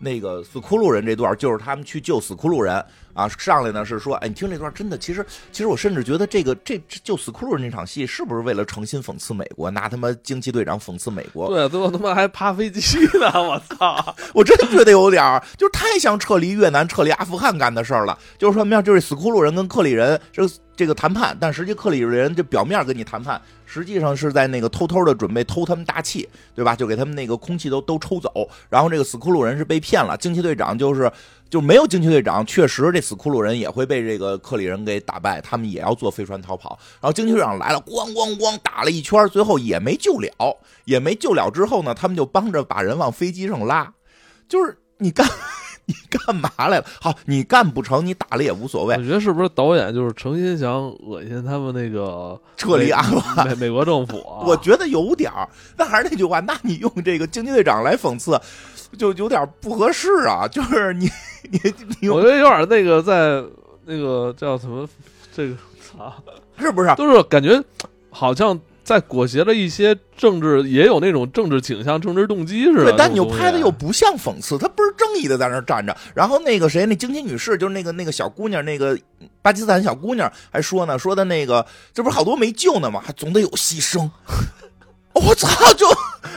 [0.03, 11.47] 那个死骷髅人这段就是他们去救死骷髅人啊，上来呢是说，哎，你听这段真的，其实其实我甚至觉得这个这这救死骷髅人这场戏是不是为了诚心讽刺美国，拿他妈惊奇队长讽刺美国？
[11.47, 14.15] 对，最后他妈还趴飞机呢， 我操！
[14.33, 18.17] 我真觉得有点儿，就是太像撤离越南、撤离阿富汗干的事儿了。
[18.37, 18.81] 就是说什么呀？
[18.81, 20.43] 就是死骷髅人跟克里人这
[20.75, 23.39] 这个谈判，但实际克里人这表面跟你谈判，
[23.73, 26.75] 实际上是在那个偷偷的准备偷他们大气，对吧？
[26.75, 28.47] 就给他们那个空气都都抽走。
[28.69, 31.11] 然后这个死骷髅人是被骗了，惊奇队长就是
[31.49, 36.77] 就没有惊奇队长，确实这死骷髅人也会被这个克里人给打败，他们也要坐飞船逃跑。
[37.01, 40.55] 然后惊奇队长来了，咣咣咣打了一圈，最后也没救了，
[40.85, 41.49] 也没救了。
[41.49, 43.91] 之后呢，他们就帮着把人往飞机上拉，
[44.47, 45.27] 就是你干。
[45.87, 46.85] 你干嘛来了？
[47.01, 48.95] 好，你干不成，你打了也无所谓。
[48.95, 54.17] 我觉得是不是导演就是诚心想恶心他们那个撤离阿富美美国政府？
[54.45, 55.47] 我觉得有点儿。
[55.77, 58.39] 那还是那句话，那你用这个惊奇队长来讽刺，
[58.97, 60.47] 就有点不合适啊。
[60.47, 61.09] 就是你
[61.49, 61.59] 你
[61.99, 63.43] 你，我觉得有点那个在
[63.85, 64.87] 那个叫什么
[65.35, 65.55] 这个
[65.97, 66.15] 啊，
[66.57, 66.95] 是不是？
[66.95, 67.61] 就是感觉
[68.09, 68.57] 好像。
[68.83, 72.91] 在裹挟着一些政治，也有那种政治倾向、政治动机似的。
[72.91, 75.95] 对，但你又拍的又不像讽刺，他不是正义的在那站着。
[76.13, 78.97] 然后那个谁，那惊奇女士，就是那个那个小姑娘，那个
[79.41, 83.01] 巴基斯坦小姑娘，还说呢，说的那个，这不是好多没救呢吗？
[83.03, 84.09] 还总得有牺牲。
[85.13, 85.47] 我操！
[85.73, 85.87] 就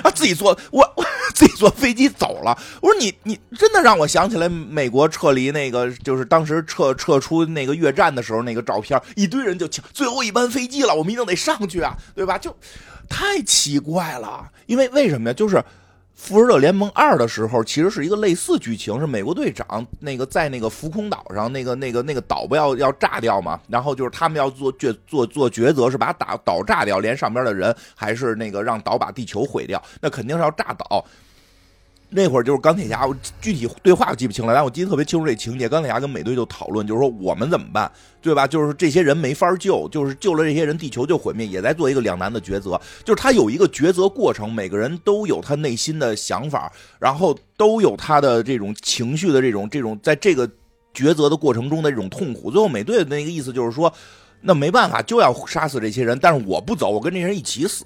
[0.03, 2.57] 啊，自己坐我我自己坐飞机走了。
[2.81, 12.37] 我说你你真的让我想起来美国撤离那个，就是当时撤撤出那个越战的时候那个照片，一堆人就抢最后一班飞机了，我们一定得上去啊，对吧？
[12.39, 12.55] 就
[13.09, 15.35] 太奇怪了，因为为什么呀？
[15.35, 15.62] 就是。
[16.16, 29.81] 复仇者联盟二的时候，其实是一个类似剧情，是美国队长那个在那个浮空岛上，那个那个那个岛不要要炸掉嘛，然后就是他们要做决做做抉择，是把岛岛炸掉，连上边的人，还是那个让岛把地球毁掉？
[30.00, 31.05] 那肯定是要炸岛。
[32.09, 35.69] 那会儿就是钢铁侠，我具体对话我记不清了，但我记得特别清楚这情节。
[35.69, 37.90] 钢铁侠跟美队就讨论，就是说我们怎么办，
[38.23, 38.47] 对吧？
[38.47, 42.81] 就是这些人没法救，就是救了这些人，地球就毁灭，也在做一个两难的抉择。
[43.05, 50.49] 就是他有一个抉择过程，每个人都有他内心的想法，然后都有他的这种情绪的这种这种，在这个
[50.95, 52.53] 抉择的过程中的这种痛苦。
[52.53, 53.92] 最后美队的那个意思就是说，
[54.42, 57.85] 那没办法，就要杀死这些人，但是我不走，我跟这些人一起死。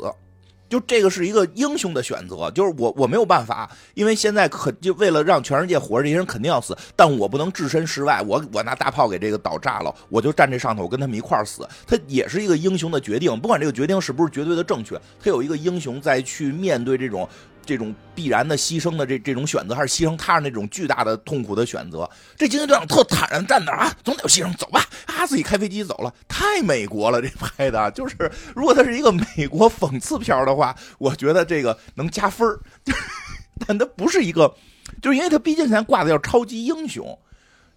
[0.71, 17.29] 就这个是一个英雄的选择，就是我我没有办法，因为现在可就为了让全世界活着，这些人肯定要死，但我不能置身事外，我我拿大炮给这个岛炸了，我就站这上头，我跟他们一块儿死，他也是一个英雄的决定，不管这个决定是不是绝对的正确，他有一个英雄在去面对这种。
[17.65, 22.09] 这种必然的牺牲的这这种选择，还是牺牲他人那种巨大的痛苦的选择？
[22.37, 32.49] 这惊奇队长特坦然站那啊，总得有牺牲，走吧，啊，自己开飞机走了，太美国了，这拍的，就是如果他是一个美国讽刺片的话，我觉得这个能加分
[33.67, 34.53] 但他不是一个，
[35.03, 37.19] 就是因为他毕竟现在挂的叫超级英雄。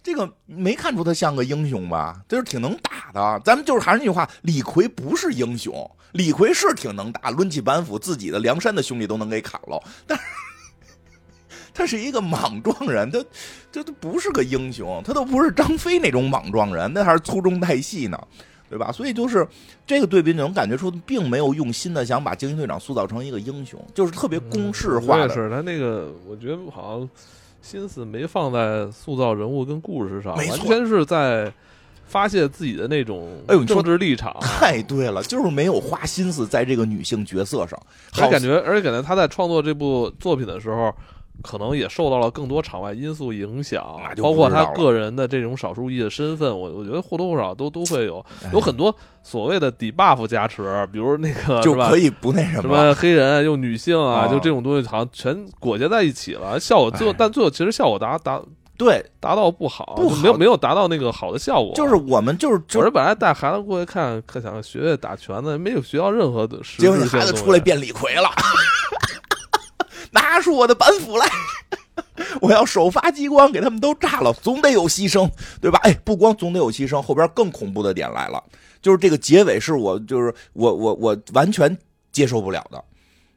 [0.04, 2.20] 这个没看出他像个英雄吧？
[2.28, 3.40] 就是挺能打的。
[3.42, 5.74] 咱们就是还是那句话，李逵不是英雄。
[6.12, 9.82] 李逵是挺能打，抡起板斧，自己的梁山的兄弟都能给砍了。
[10.06, 10.24] 但是
[11.72, 13.24] 他是一个莽撞人，他
[13.72, 18.20] 这都不是个英雄，他都不是张飞那种莽撞人，那还是粗中带细呢，
[18.68, 18.92] 对吧？
[18.92, 19.48] 所以就是
[19.86, 25.32] 这个对比，你能感觉出并没有用心的想把惊奇队长塑造成一个英雄，就是特别公式化的。
[25.32, 27.08] 是他那个，我觉得好像。
[27.64, 31.50] 心思没放在塑造人物跟故事上，完全是在
[32.06, 34.36] 发泄自己的那种哎呦政治立场。
[34.42, 37.80] 太对了，就是没有花心思在这个女性角色上。
[38.12, 40.94] 还感觉，而且感觉他在创作这部作品的时候。
[41.42, 43.84] 可能也受到了更多场外因素影响，
[44.22, 52.62] 包括他个人的这种少数裔的身份，我我觉得或多或少都都会有有很多所谓的底 buff 加持，比如那个 就可以不那什么。
[52.62, 58.40] 什么黑人又女性啊，就这种东西好像全裹挟在一起了，效果最后但最后其实效果达达
[58.76, 59.04] 对。
[59.20, 61.72] 达到不好，不没有没有达到那个好的效果。
[61.74, 68.28] 就是我们就是我是本来带孩子过去看，可想学学打拳的，没有学到任何的，结果你孩子出来变李逵了。
[70.14, 71.26] 拿出我的板斧来，
[72.40, 75.28] 我要首发激光给他们都炸了，总得有牺牲，
[75.60, 75.78] 对吧？
[75.82, 78.42] 哎，不光总得有牺牲，后边更恐怖的点来了，
[78.80, 81.76] 就是这个结尾是我，就是我，我，我完全
[82.12, 82.82] 接受不了的，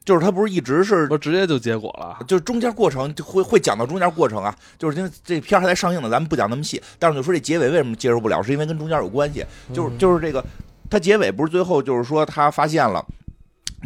[0.05, 10.45] 就是他不是一直是，我直接就结果了，就是中间过程就会会讲到中间过程啊，就是因为这片还在上映呢，咱们不讲那么细，但是就说这结尾为什么接受不了，是因为跟中间有关系，就是就是这个，
[10.91, 13.03] 他结尾不是最后就是说他发现了。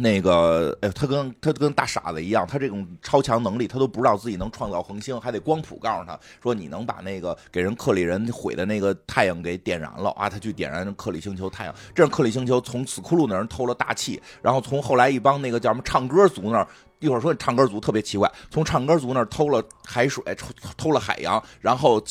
[0.02, 10.28] 那个，哎，他跟他跟大傻子一样，他这种超强能力，他都不知道自己能创造恒星，还得光谱告诉他说，你能把那个给人克里人毁的那个太阳给点燃了啊！
[10.28, 16.66] 他去点燃克里星球太阳，这样克里星球从死库鲁那人偷了大气，然后从后来一帮那个叫什么唱歌族那儿，
[16.98, 22.02] 一会儿说唱歌族特别奇怪，从唱歌族那儿偷了海水，偷偷了海洋，然后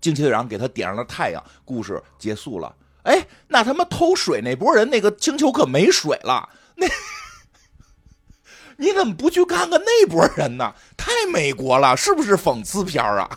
[0.00, 2.72] 惊奇队长给他点上了太阳，故事结束了。
[3.02, 6.86] 哎，那他妈偷水那波人，那个星球可没水了，那。
[8.80, 10.74] 你怎么不去看看那波人呢？
[10.96, 13.28] 太美国了，是不是讽刺片啊？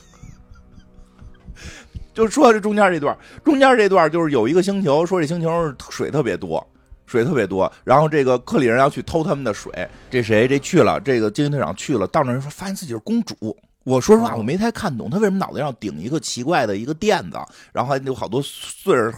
[2.15, 6.65] 就说这中间这段，中间这段就是有一个星球，说这星球水特别多，
[7.05, 7.69] 水特别多。
[7.83, 9.69] 然后这个克里人要去偷他们的水，
[10.09, 13.35] 这谁这去了，这个惊奇队长去了，到那儿说发现自己是公主。
[13.83, 17.37] 我说实话，我没太看懂他为什么脑袋上顶一个奇怪的一个垫子，
[17.73, 19.13] 然后还有好多穗儿。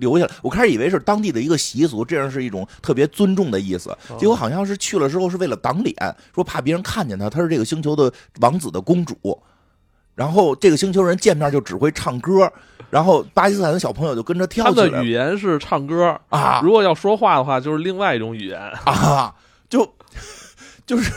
[0.00, 3.96] 留下来，我开始以为是当地的一个习俗，这样是一种特别尊重的意思。
[4.18, 5.94] 结果好像是去了之后是为了挡脸，
[6.34, 9.16] 说怕别人看见他，他是这个星球的王子的公主。
[10.14, 12.52] 然后这个星球人见面就只会唱歌，
[12.90, 14.88] 然后巴基斯坦的小朋友就跟着跳起来。
[14.88, 19.32] 他的语言是唱歌啊，如果要说话的话，就是另外一种语言啊。
[19.68, 19.94] 就
[20.84, 21.12] 就是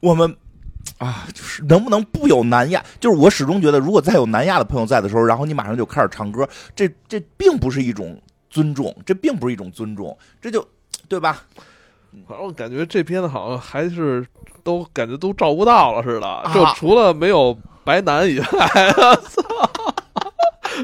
[0.00, 0.36] 我们
[1.04, 2.84] 啊，就是能不能不有南亚？
[3.00, 8.20] 就是我始终觉得，如果再有南亚的朋友在的时候，然后你马上就开始唱歌，这这并不是一种。
[8.52, 10.62] 尊重，这并不是一种尊重，这就，
[11.08, 11.42] 对吧？
[12.28, 14.26] 反正我感觉这片子好像还是
[14.62, 18.46] 都感觉都照顾到了似的，就除了没有白男以外，
[19.24, 19.42] 操。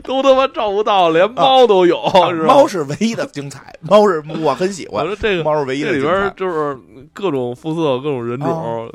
[0.00, 5.02] 都他妈照不到，连猫都有，是猫是唯一的精彩，猫是我很喜欢。
[5.02, 6.78] 我说这个猫是唯一的，这里边就是
[7.12, 8.90] 各种肤色、各种人种，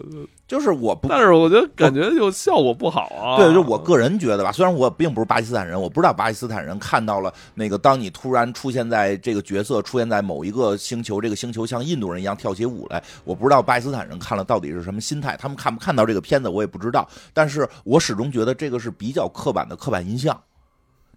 [0.48, 1.08] 就是我不。
[1.08, 3.38] 但是我觉得感觉就效果不好啊。
[3.38, 20.40] 对，就我个人觉得吧，虽然我并不是巴基斯坦人，我不知道巴基斯坦人看到了那个，当你突然出现在这个角色出现在某一个星球，这个星球像印度人一样跳起舞来，我不知道巴基斯坦人看了到底是什么心态，他们看不看到这个片子我也不知道，但是我始终觉得这个是比较刻板的刻板印象。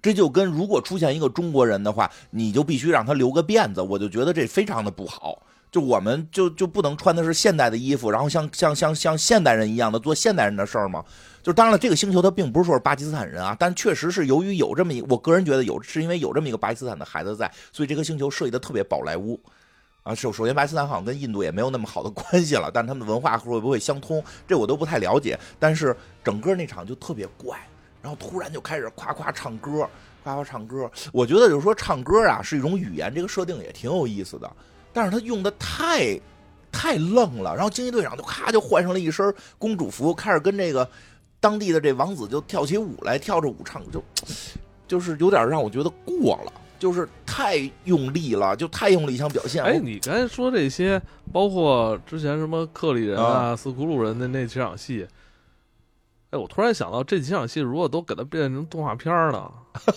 [0.01, 5.43] 这就跟如果出现一个中国人的话，你就必须让他留个辫子，我就觉得这非常的不好。
[5.73, 11.05] 就我们就就不能穿的是现代的衣服，然后像像像像现代人一样的做现代人的事儿吗？
[11.43, 19.39] 就当然了，这个星球它并不是说是巴基斯坦人啊，但确实是由于有这么一，我个人觉得有是因为有这么一个巴基斯坦的孩子在，所以这个星球设计的特别宝莱坞
[20.03, 20.15] 啊。
[20.15, 25.39] 首首先，巴基斯坦好像跟印度也没有那么好的 关系了，但他们的文化会不会相通，这我都不太了解。
[25.59, 27.59] 但是整个那场就特别怪。
[28.07, 29.85] 然后突然就开始夸夸唱歌，
[30.23, 30.89] 夸夸唱歌。
[31.13, 34.49] 我觉得就是说唱歌啊是一种语言，这个设定也挺有意思的。
[34.93, 36.17] 但是他用的太
[36.71, 37.53] 太愣了。
[37.57, 40.89] 然后惊奇队长就咔就换上了一身公主服，开始跟这个
[41.41, 44.01] 当地的这王子就跳起舞来，跳着舞唱，就
[44.87, 49.65] 就是有点让我觉得过了，就是太用力了，就太用力想表现。
[49.65, 55.05] 哎，你刚才说这些，包括之前什么克里人啊、斯库鲁人的那几场戏。
[56.37, 59.51] 哎，我突然想到，这几场戏如果都给它变成动画片呢，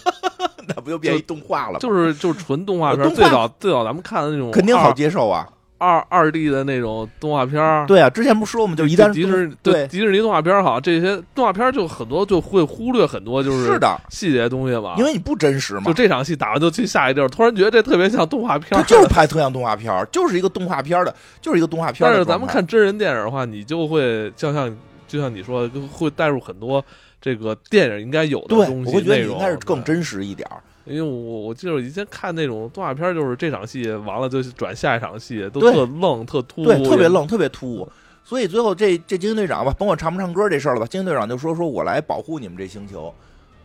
[0.67, 1.79] 那不就变一动画了？
[1.79, 3.13] 就是就是纯动画片。
[3.13, 5.47] 最早最早咱们看的那种，肯定好接受啊。
[5.81, 8.75] 二二 D 的那种动画片对啊，之前不说吗？
[8.75, 14.95] 就一旦迪士对迪士尼动画片好，这些动画片就很多就会忽略很多，就是是的细节东西嘛。
[14.97, 15.83] 因为你不真实嘛。
[15.85, 24.69] 就这场戏打完就去下一地儿，突然觉得这特别像动画片它就是拍特像动画片就是一个动画片的，就是一个动画片但是咱们看真人电影的话，你就会就像。
[25.09, 26.83] 就像你说，的会带入很多
[27.19, 30.47] 这个电影应该有的东西我觉得应该是更真实一点
[30.85, 37.87] 因为我我记得以前看那种动画片，就是这场戏完了就转下一场戏，都特愣特突兀，对，特别愣，特别突兀。
[38.23, 43.13] 所以最后这这精英队长吧，甭管唱不唱歌这事儿了吧，精英队长就说说我来保护你们这星球，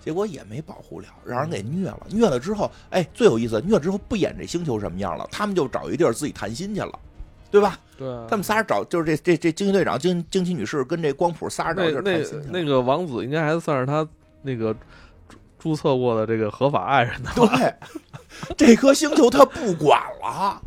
[0.05, 2.01] 结果也没保护了，让人给虐了。
[2.11, 6.99] 虐了之后，哎，最有意思，虐了之后不演这星球什么样了，他们就找一地儿自己谈心去了。
[7.55, 7.79] 对吧？
[7.97, 14.05] 对，他们仨人找就是这这这惊奇队长、惊惊奇女士跟这光谱仨人找那那个王子应该还算是他
[14.43, 14.75] 那个
[15.57, 17.31] 注册过的这个合法爱人呢。
[17.37, 17.75] 对，
[18.57, 20.61] 这颗星球他不管了，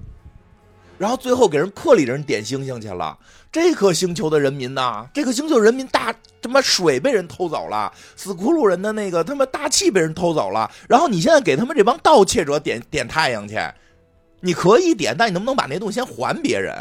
[0.98, 3.20] 然后最后给人克里人点星星去了。
[3.52, 13.60] 这颗星球的人民呐，这颗星球人民大他妈水被人偷走了，死骷髅人的那个他妈大气被人偷走了，然后你现在给他们这帮盗窃者点点太阳去。
[14.40, 16.76] 你可以点，但你能不能把那东西先还别人？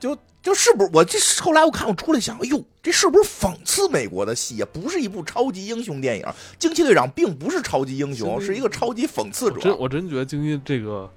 [0.00, 4.68] 就就是不是我这后来我看我出来想，哎呦，这是不是讽刺美国的戏啊？
[4.72, 6.26] 不是一部超级英雄电影，
[6.58, 9.60] 惊奇队长并不是超级英雄，是一个超级讽刺者。
[9.60, 11.10] 真我真觉得惊奇这个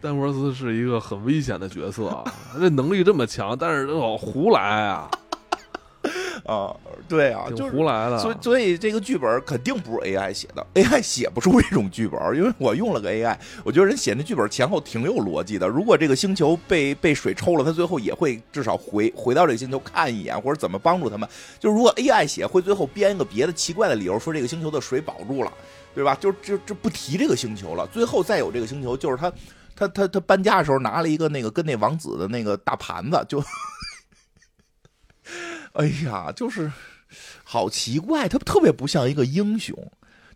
[0.00, 2.32] 丹佛斯是一个很危险的角色啊！
[2.60, 5.10] 这能力这么强，但是老胡来啊！
[6.46, 6.76] 啊，
[7.08, 15.66] 对啊，就是胡来的，所以所以这个剧本肯定不是 AI 写的，AI 写不出 这种剧本，因为我用了个 AI，我觉得人写那剧本前后挺有逻辑的。
[15.66, 21.28] 如果这个星球被被水抽了，他最后也会至少回回到这个星球看一眼，或者怎么帮助他们。
[21.58, 25.52] 就如果 AI 写，会最后编一个别的奇怪的理由，说这个星球的水保住了，
[25.94, 26.14] 对吧？
[26.20, 27.86] 就就就不提这个星球了。
[27.86, 29.32] 最后再有这个星球，就是他
[29.74, 33.42] 他他他搬家的时候拿了一个那个跟那王子的那个大盘子，就。
[35.74, 36.72] 哎呀，就是
[37.50, 39.74] 好奇怪，他特别不像一个英雄，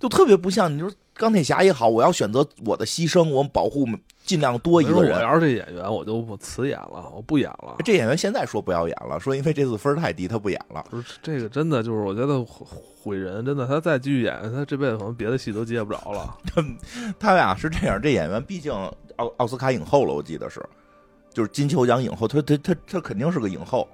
[0.00, 3.86] 就特别不像你说钢铁侠也好，我要选择我的牺牲，我保护
[4.24, 5.14] 尽量多一个人。
[5.14, 7.76] 我要是这演员，我就不辞演了，我不演了。
[7.84, 10.82] 这演员现在说不要演了，说因为这次分太低，他不演了。
[10.88, 16.34] 不是这个真的就是我觉得毁人，真的，他再继续演，他这辈子可能别的戏都接不着了。
[17.20, 18.72] 他俩是这样，这演员毕竟
[19.16, 20.66] 奥奥斯卡影后了，我记得是，
[21.30, 23.86] 就是金球奖影后，他他他他肯定是个影后，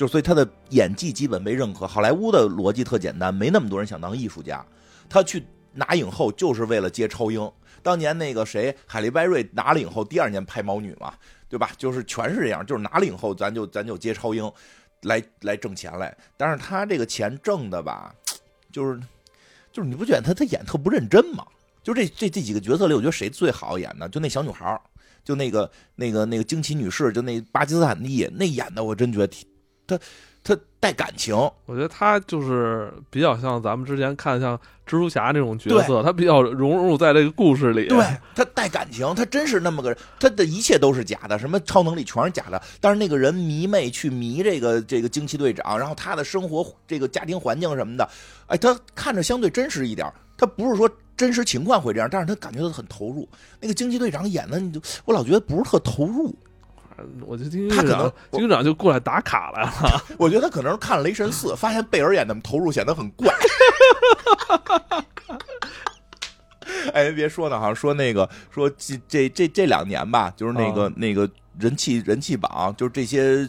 [0.00, 1.86] 就所以他的演技基本被认可。
[1.86, 4.64] 好莱坞的逻辑特简单，没那么多人想当艺术家，
[5.10, 5.44] 他去
[5.74, 7.52] 拿影后就是为了接超英。
[7.82, 11.12] 当年那个谁，海莉·拜瑞拿了影后，第二年拍《猫女》嘛，
[11.50, 11.70] 对吧？
[11.76, 14.50] 就是全是这样，就是拿了影后，咱就咱就接超英，
[15.02, 16.16] 来来挣钱来。
[16.34, 18.10] 但是他这个钱挣的吧，
[18.72, 18.98] 就是
[19.70, 21.44] 就是你不觉得他他演特不认真吗？
[21.82, 24.08] 就这这这几个角色里，我觉得谁最好演的？
[24.08, 24.80] 就那小女孩
[25.22, 29.46] 就那个那个那个惊奇女士，就那巴基斯坦裔那演的，我真觉得挺
[29.96, 30.04] 他。
[30.42, 31.36] 他带感情，
[31.66, 37.88] 我觉得他就是比较像咱们之前看像蜘蛛侠那种角色，他比较融入在这个故事里。
[37.88, 38.02] 对
[38.34, 42.60] 他带感情，他真是那么个人，他的一切都是假的，什么超能力全是假的。
[42.80, 48.08] 但是那个人迷妹去迷这个这个惊奇队长，然后他的生活这个家庭环境什么的，
[48.46, 50.10] 哎，他看着相对真实一点。
[50.38, 53.28] 他不是说真实情况会这样，但是他感觉到很投入。
[53.60, 56.34] 那个惊奇队长演的，你就我老觉得不是特投入。
[57.26, 59.70] 我就听他可能警长就过来打卡来了。
[60.18, 63.32] 我觉得他可能是看了《雷神四》，发现贝尔演那么投入显得很怪。
[66.92, 71.28] 哎，别说呢，好像说那个说这这这这两年吧，就是那个那个
[71.58, 73.48] 人气人气榜，就是这些。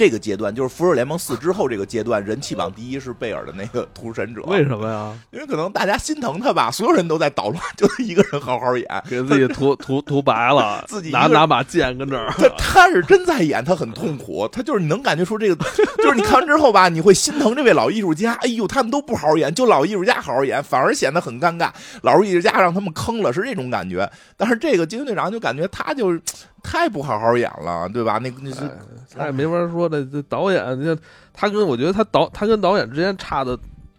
[0.00, 4.40] 这个阶段就是《复仇者联盟四》之后，这个阶段人气榜第一是贝尔的那个屠神者。
[4.44, 5.14] 为什么呀？
[5.30, 12.32] 因为可能大家心疼他吧，所有人都在捣乱，就他一个人好好演，给自己涂涂涂白了， 自己拿拿把剑跟这儿。
[12.38, 15.64] 他他是真在演，他很痛苦，他就是你能感觉出这个，
[16.02, 18.32] 就是你看完之后吧，你会心疼这位老艺术家。
[18.40, 21.68] 哎呦，他们都不好好演，就老艺术家好好演，反而显得很尴尬。
[22.00, 24.10] 老艺术家让他们坑了，是这种感觉。
[24.38, 26.18] 但是这个惊奇队长就感觉他就。
[26.62, 28.18] 太不好好演了，对吧？
[28.18, 28.70] 那那是，
[29.16, 30.04] 他也没法说的。
[30.04, 30.98] 这导演，你看
[31.32, 33.58] 他跟我觉得他导他跟导演之间差的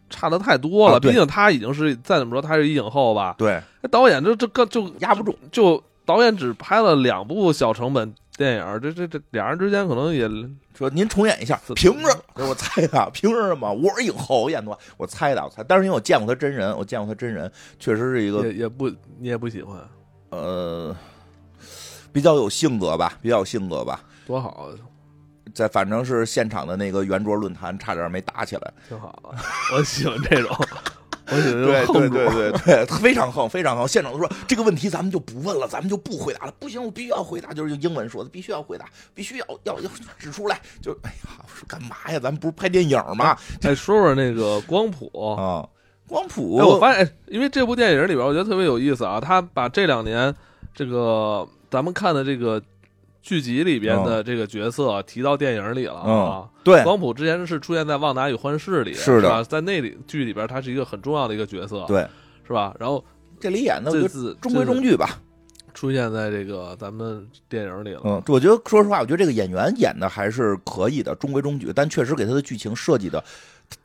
[0.09, 0.99] 差的太多了。
[0.99, 3.36] 毕竟他已经是再怎么说他是一影后吧。
[3.38, 5.38] 对，那导演这这个就压不住。
[5.51, 10.30] 就导演只拍了两部小成本电影，这这这两人之间可能也
[10.78, 12.47] 说您重演一下，凭什么？
[12.47, 13.72] 我猜的，凭什么？
[13.72, 15.64] 我是影后，我演的，我猜的，我猜。
[15.64, 18.89] 但是因为我见过他真人，我见过他真人，确实是一个也也不
[19.20, 19.78] 你也不喜欢，
[20.30, 20.95] 呃。
[22.12, 24.70] 比较有性格吧，比较有性格吧，多好！
[25.53, 29.38] 在反正是现场的那个圆桌论坛，差点没打起来，挺好的。
[29.76, 30.55] 我喜欢这种，
[31.28, 33.86] 我喜欢对对对对对，非常横，非常横。
[33.86, 36.53] 现场都说这个问题咱们就不问了，咱们就不回答了。
[36.57, 40.62] 不行，我必须要回答，就是用英文说的，必须要回答，必须要要要指出来。
[40.82, 42.18] 就哎呀，我说干嘛呀？
[42.18, 43.38] 咱们不是拍电影吗？
[43.59, 45.68] 再 说说那个光谱啊，
[46.07, 46.55] 光谱。
[46.55, 49.20] 我发现，因为这部电影里边，我觉得特别有意思啊。
[49.20, 50.34] 他把这两年
[50.74, 51.45] 这个。
[51.72, 52.61] 咱们看的这个
[53.22, 62.05] 剧集里边的这个角色提到电影里了啊，对，光谱之前是出现在《旺达与幻视》里，是的，在那里剧里边他是一个很重要的一个角色，对，
[62.45, 62.76] 是吧？
[62.78, 63.03] 然后
[63.39, 65.22] 这里演的这次中规中矩吧，
[65.74, 68.01] 出现在这个咱们电影里了。
[68.03, 73.24] 嗯，我觉得说实话，我觉得这个演员演的还是可以的，中规中矩，但确实给他的剧情设计的。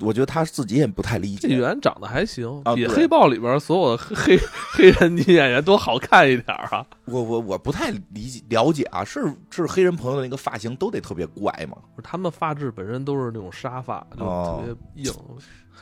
[0.01, 1.49] 我觉得他自己也不太理解。
[1.49, 4.39] 演员长得还行，比黑豹里边所有的 黑
[4.73, 6.85] 黑人女演员都好看一点啊。
[7.07, 11.77] 我我我不太理解了解啊，是是黑人朋友的那个发型都得特别怪吗？
[12.03, 15.13] 他们发质本身都是那种沙发，就特别硬。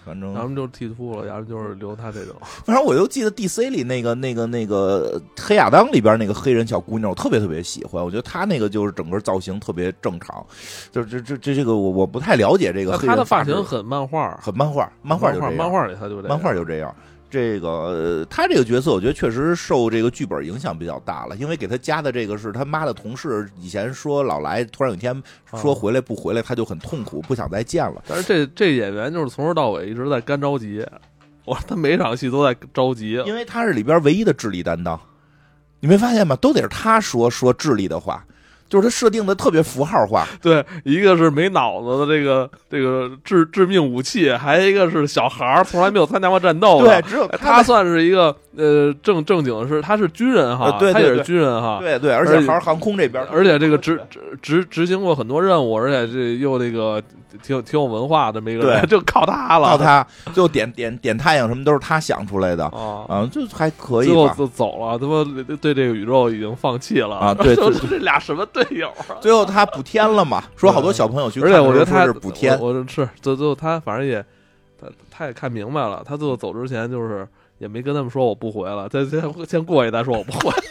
[0.04, 2.34] 反正咱们就剃秃了，要么就是留他这种。
[2.64, 8.04] 反正我就记得 D C 里那个那个那个黑亚当里边那个黑人小姑娘，我特别特别喜欢。
[8.04, 10.44] 我觉得她那个就是整个造型特别正常。
[10.92, 12.98] 就这这这这个我我不太了解这个。
[12.98, 15.56] 她的发型很漫画，很漫画，漫画就这样。
[15.56, 16.94] 漫画里她就漫画就这样。
[17.34, 25.20] 这个他这个角色，我觉得确实受这个剧本影响比较大了，因为给他加的这个是他妈的同事，以前说老来，突然有一天
[25.52, 28.04] 说回来不回来，他就很痛苦，不想再见了。
[28.06, 30.86] 但是这这演员就是从头到尾一直在干着急，
[31.44, 35.00] 我他每场戏都在着急，因为他是里边唯一的智力担当，
[35.80, 36.36] 你没发现吗？
[36.36, 38.24] 都得是他说说智力的话。
[38.68, 54.00] 就是他设定的特别符号化，对，一个是没脑子的这个这个致致命武器，还有一个是小孩儿，从来没有参加过战斗，对，只有他算是一个呃正正经的是他是军人哈，对他也是军人哈，对对，而且还是航空这边，而且这个执
[54.40, 57.02] 执执行过很多任务，而且这又这个。
[57.42, 64.06] 挺挺有文化的，这么一个人 就靠他了，靠他，就点点点太阳什么都是他想出来的啊，就还可以。
[64.06, 65.24] 最后就走了，他妈
[65.60, 67.34] 对这个宇宙已经放弃了啊！
[67.42, 69.18] 对，这俩什么队友啊？
[69.20, 70.44] 最后他补天了嘛？
[70.54, 72.84] 说好多小朋友去，而且我觉得他是补天，我是
[73.20, 74.24] 最最后他反正也
[74.80, 77.26] 他他也看明白了，他最后走之前就是
[77.58, 80.52] 也没跟他们说我不回了，再先先过去再说我不回。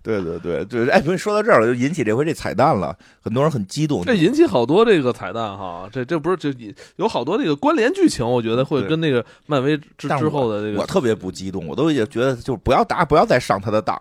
[0.00, 4.02] 对对对对，哎，不是说到这儿了，就引起这回这彩蛋了，很多人很激动。
[4.04, 6.50] 这引起好多这个彩蛋哈，这这不是这
[6.96, 14.00] 有好多这个关联剧情，我觉得会跟那个漫威之之后的这个，我特别不激动，我都也觉得就不要打，不要再上他的当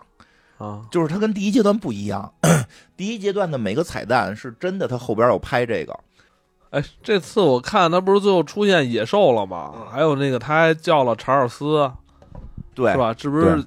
[0.58, 2.34] 啊，就是他跟第一阶段不一样，
[2.96, 6.00] 第一阶段的每个彩蛋是真的，他后边要拍这个。
[6.72, 9.74] 哎，这次我看他不是最后出现野兽了吗？
[9.90, 11.90] 还有那个他还叫了查尔斯，
[12.76, 13.14] 对，是吧？
[13.14, 13.64] 这不是？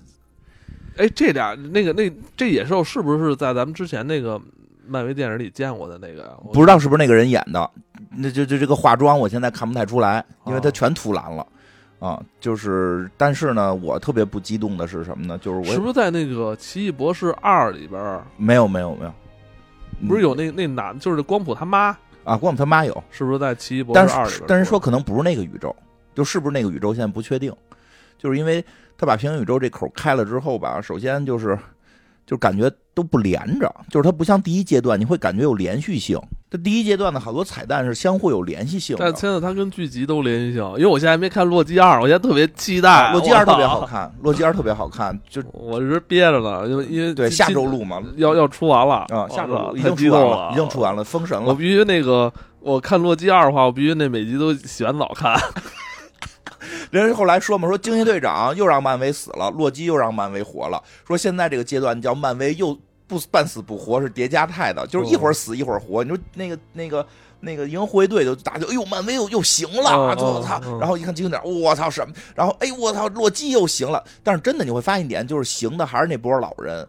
[0.98, 4.38] 哎，这俩那个那这野兽是不是在咱们之前那个
[4.86, 6.36] 漫威电影里见过的那个？
[6.52, 7.70] 不知道是不是那个人演的？
[8.10, 11.46] 那就就这个化妆，我现在看不太出来，因为他全涂蓝了
[12.00, 12.22] 啊。
[12.38, 15.38] 就是，但是呢，我特别不激动的是什么呢？
[15.38, 18.20] 就是我是不是在那个奇异博士二里边？
[18.36, 19.14] 没有，没有，没有，
[20.06, 21.96] 不是有那那男，就是光谱他妈。
[22.24, 24.44] 啊，光他妈有，是不是在奇异博士二里边？
[24.46, 25.74] 但是说可能不是那个宇宙，
[26.14, 27.52] 就是不是那个宇宙，现在不确定。
[28.18, 28.62] 就是因为
[28.98, 31.58] 他把平行宇宙这口开了之后吧，首先就是，
[32.26, 36.18] 就感觉都不连着，就是它不像第一阶段，你会感觉有连续性。
[36.50, 43.12] 它第一阶段的好多彩蛋是相互有联系性，但现在它跟剧集都联系性，因为我现在还没看《洛基二》，我现在特别期待。
[43.12, 51.46] 洛基二特别好看，洛基二特别好看，就我是憋着呢，因为因为对下周录嘛，要要出完了啊，下周已经出完了，已经出完了，封神了。
[51.46, 55.36] 我必须那个，我看《洛基二》的话，我必须那每集都洗完澡看。
[56.90, 62.78] 人后来说嘛，说惊奇队长又让漫威死了，洛基又让漫威活了，说现在这个阶段叫漫威又。
[63.10, 66.04] 不半死不活是叠加态的，就是一会儿死一会儿活。
[66.04, 67.04] 你说那个那个
[67.40, 70.60] 那个银护卫队就打就哎呦漫威又又行了，我操！
[70.78, 72.14] 然后一看惊点，我操什么？
[72.36, 74.04] 然后哎我操洛基又行了。
[74.22, 76.86] 但是真的你会发现一点，就是行的还是那波老人，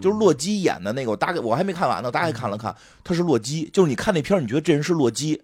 [0.00, 1.10] 就是洛基演的那个。
[1.10, 3.68] 我大概我还没看完呢，大概看了看，他是洛基。
[3.70, 5.42] 就是你看那片你觉得这人是洛基。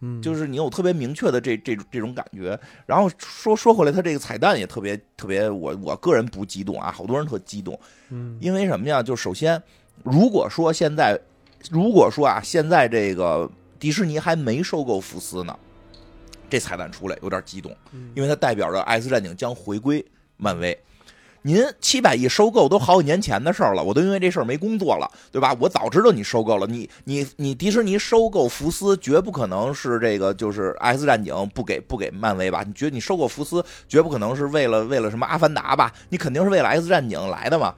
[0.00, 7.78] 嗯，就是你有特别明确的这这这种感觉，然后说说回来，他这个彩蛋也特别特别，我我个人不激动啊，好多人特激动，
[8.10, 9.02] 嗯，因为什么呀？
[9.02, 9.62] 就首先，
[10.02, 11.18] 如果说现在，
[11.70, 15.58] 如果说啊，现在这个迪士尼还没收购福斯呢，
[16.50, 17.74] 这彩蛋出来有点激动，
[18.14, 20.04] 因为它代表着 X 战警将回归
[20.36, 20.78] 漫威。
[21.46, 25.56] 您七百亿收购都好几年前的事儿了，我都因为这事儿没工作了，对吧？
[25.60, 32.64] 我早知道你收购了，你你你迪士尼收购福斯，绝不可能是这个就是 X 战警不给不给漫威吧？
[32.66, 35.92] 你觉得你收购福斯，绝不可能是为了为了什么阿凡达吧？
[36.08, 37.72] 你肯定是为了 X 战警来的嘛？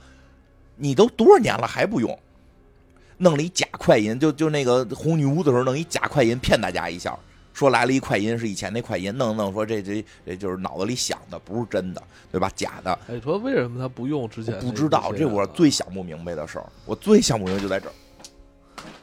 [0.76, 2.18] 你都多少年了还不用？
[3.18, 7.14] 弄了一假快银，就就那个红女巫的时候弄一假快银骗大家一下。
[7.58, 12.00] 说来了一快银是以前那快银，弄弄说这这这就是脑子里想的，不是真的，
[12.30, 12.48] 对吧？
[12.54, 12.96] 假的。
[13.08, 14.56] 哎，说为什么他不用之前？
[14.60, 16.66] 不知道，这我最想不明白的事儿。
[16.86, 17.92] 我最想不明白就在这儿。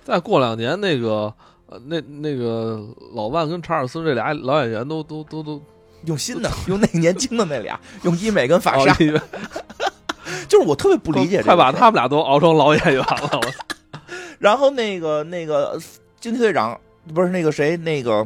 [0.05, 1.33] 再过两年，那个
[1.67, 2.81] 呃，那那个
[3.13, 5.61] 老万跟查尔斯这俩老演员都都都都
[6.05, 8.93] 用新的，用那年轻的那俩，用医美跟法沙。
[10.47, 13.41] 就是我特别不理解，快把他们俩都熬成老演员了。
[14.39, 15.77] 然后那个那个
[16.21, 16.79] 惊奇队长
[17.13, 18.25] 不是那个谁那个。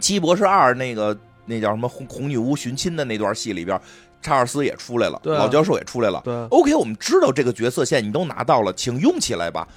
[0.00, 1.16] 奇异博士二那个
[1.46, 3.80] 那叫什么红红女巫寻亲的那段戏里边，
[4.20, 6.20] 查尔斯也出来了，老教授也出来了。
[6.24, 9.68] 对，OK，我们知道这个角色线你都拿到了，请用起来吧。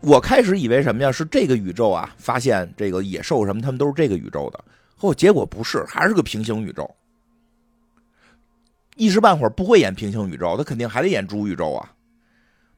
[0.00, 1.10] 我开始以为什么呀？
[1.10, 4.64] 是这个宇宙啊，发现这个野兽什么，他们都是这个宇宙的。
[4.96, 6.88] 后结果不是，还是个平行宇宙。
[8.94, 11.92] 一时半会儿不会演平行宇宙，他肯定还得演主宇宙啊。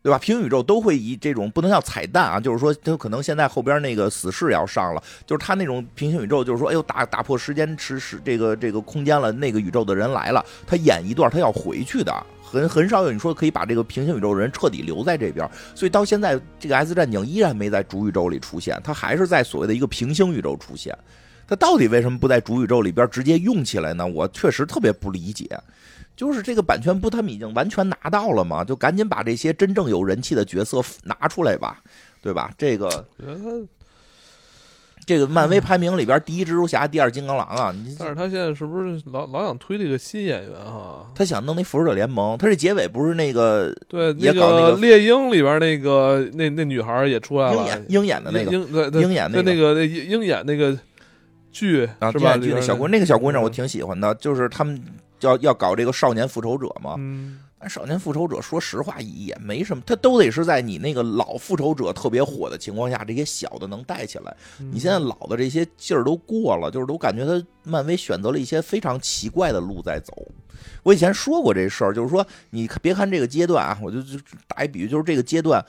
[0.01, 0.19] 对吧？
[0.19, 20.97] 平行宇宙都会以这种不能叫彩蛋啊，就是说，他可能现在后边那个死侍要上了，就是他那种平行宇宙，就是说，哎呦，打打破时间时时这个这个空间了，那个宇宙的人来了，他演一段，他要回去的，很很少有你说可以把这个平行宇宙人彻底留在这边，所以到现在这个 S 战警依然没在主宇宙里出现，他还是在所谓的一个平行宇宙出现，
[21.47, 24.07] 他到底为什么不在主宇宙里边直接用起来呢？
[24.07, 25.49] 我确实特别不理解。
[26.19, 28.65] 就是这个版权不，他们已经完全拿到了吗？
[28.65, 31.81] 就赶紧把这些真正有人气的角色拿出来吧，
[32.21, 32.51] 对吧？
[32.59, 33.07] 这个，
[35.07, 37.73] 这个漫威排名里边第一蜘蛛侠，第二金刚狼啊。
[37.97, 41.07] 但是他现在是不是老老想推这个新演员啊？
[41.15, 50.77] 他想弄那复仇者联盟，他这结尾不是那个对那个猎鹰里边那个那那女孩也出来了，鹰眼鹰眼的那个鹰对鹰演那那个鹰眼那个
[51.53, 52.35] 剧是吧？
[52.37, 54.83] 那小姑那个小姑娘我挺喜欢的，就是他们。
[55.21, 56.95] 要要搞这个少年复仇者嘛？
[56.99, 64.37] 嗯，少年复仇者说实话也没什么，他都得是在你那个老复仇者特别火的情况下，这些小的能带起来。
[64.73, 70.13] 你现在老的这些劲儿都过了，就是都感觉他漫威选择了一些非常奇怪的路在走。
[70.83, 75.65] 我以前说过这事儿，就是说你别看这个阶段啊，我就就打一比喻，就是这个阶段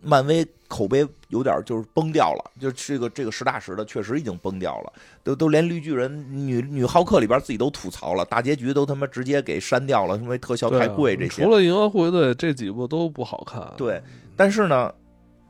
[0.00, 4.92] 漫威口碑有点就是崩掉了，就这个这个实打实的，确实已经崩掉了，
[5.24, 11.42] 都都连绿巨人女女浩克里边自己都吐槽了，大结局都他妈直接给删掉了，因为特效太贵这些。
[11.42, 13.72] 除了银河护卫队这几部都不好看。
[13.76, 14.02] 对，
[14.36, 14.92] 但是呢，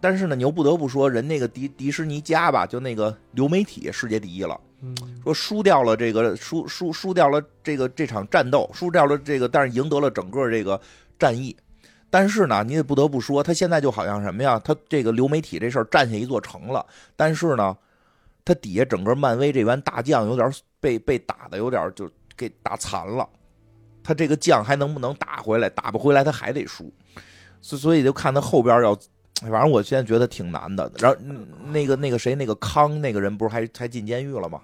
[0.00, 4.58] 但是呢，你又不得不说，人那个迪迪士尼家吧，就那个流媒体世界第一了。
[4.80, 10.80] 嗯，说输掉了这个输输输掉了这个这场战斗，输掉了这个，但是赢得了整个这个
[11.18, 11.56] 战役。
[12.10, 14.58] 但是呢，你也不得不说，他现在就好像什么呀？
[14.64, 16.84] 他这个流媒体这事儿占下一座城了。
[17.16, 17.76] 但是呢，
[18.44, 20.50] 他底下整个漫威这员大将有点
[20.80, 23.28] 被被打的有点就给打残了。
[24.02, 25.68] 他这个将还能不能打回来？
[25.68, 26.90] 打不回来，他还得输。
[27.60, 28.98] 所所以就看他后边要，
[29.42, 30.90] 反正我现在觉得挺难的。
[30.98, 31.18] 然后
[31.66, 34.62] 那个那个谁，那个康那个人不是还还进监狱了吗？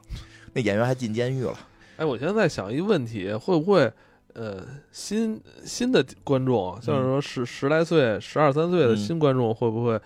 [0.55, 1.59] 那演员还进监狱了。
[1.99, 3.93] 哎，我现在在想一个问题，会不会？
[4.35, 10.01] 呃，新新的观众，像是说十十来岁、十二三岁的新观众，会不会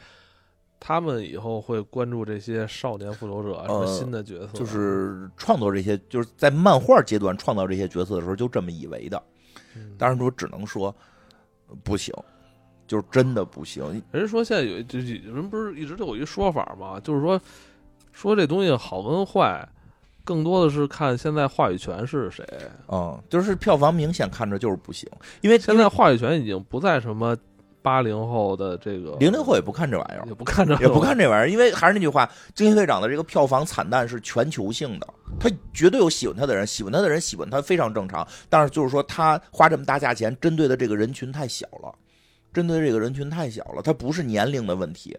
[0.78, 4.52] 他们以后会关注这些少年复仇者什么新的角色？
[4.52, 9.22] 就是创作这些，就是在漫画阶段创造这些角色的时候，就这么以为的。
[9.96, 10.94] 当然，我只能说
[11.82, 12.14] 不行，
[12.86, 14.02] 就是真的不行。
[14.12, 17.00] 人说现在有，就人不是一直都有一说法吗？
[17.00, 17.40] 就是说
[18.12, 19.66] 说这东西好跟坏。
[20.28, 22.44] 更多的是看现在话语权是谁，
[22.88, 25.08] 嗯，就是票房明显看着就是不行，
[25.40, 27.34] 因为现在话语权已经不在什么
[27.80, 35.08] 八零后的这个，零零后也不看这玩意儿，也不看这，也不看这玩意儿，因为还是那句话，惊奇队长的这个票房惨淡是全球性的，
[35.40, 41.90] 他绝对有喜欢他的人，喜欢他的人喜欢他非常正常，但是就是说他花这么大价钱，针对的这个人群太小了，
[42.52, 45.16] 针对这个人群太小了，他不是年龄的问题。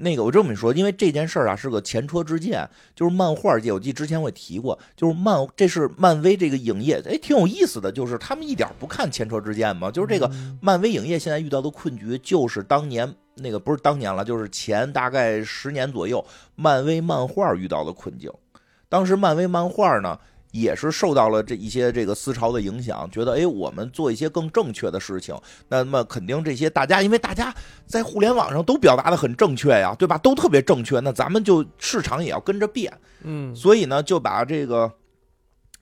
[0.00, 10.30] 那个我这么说，因为这件事儿啊是个前车之鉴，就是漫画界，我记之前我也提过，就是漫这是漫威这个影业，哎，挺有意思的，就是他们一点不看前车之鉴嘛，就是这个
[10.60, 16.24] 漫威影业现在遇到的困局，就是当年那个不是当年了，就是前大概十年左右，
[16.54, 18.30] 漫威漫画遇到的困境，
[18.88, 20.18] 当时漫威漫画呢。
[20.52, 25.34] 也是受到了这一些这个思潮的影响，觉得哎，我们做一些更正确的事情，
[25.68, 27.54] 那么肯定这些大家，因为大家
[27.86, 30.16] 在互联网上都表达的很正确呀，对吧？
[30.18, 32.92] 都特别正确，那咱们就市场也要跟着变，
[33.22, 34.92] 嗯，所以呢，就把这个。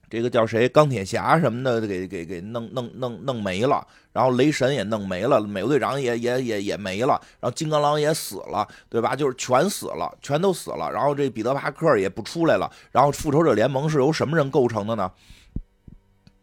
[0.09, 0.69] 这个叫谁？
[0.69, 9.15] 钢铁侠什么的，给给给弄弄弄弄没了，然后雷神也弄没了，美国队长也也也也没了，然后金刚狼也死了，对吧？
[9.15, 10.89] 就是全死了，全都死了。
[10.91, 12.71] 然后这彼得帕克也不出来了。
[12.91, 15.11] 然后复仇者联盟是由什么人构成的呢？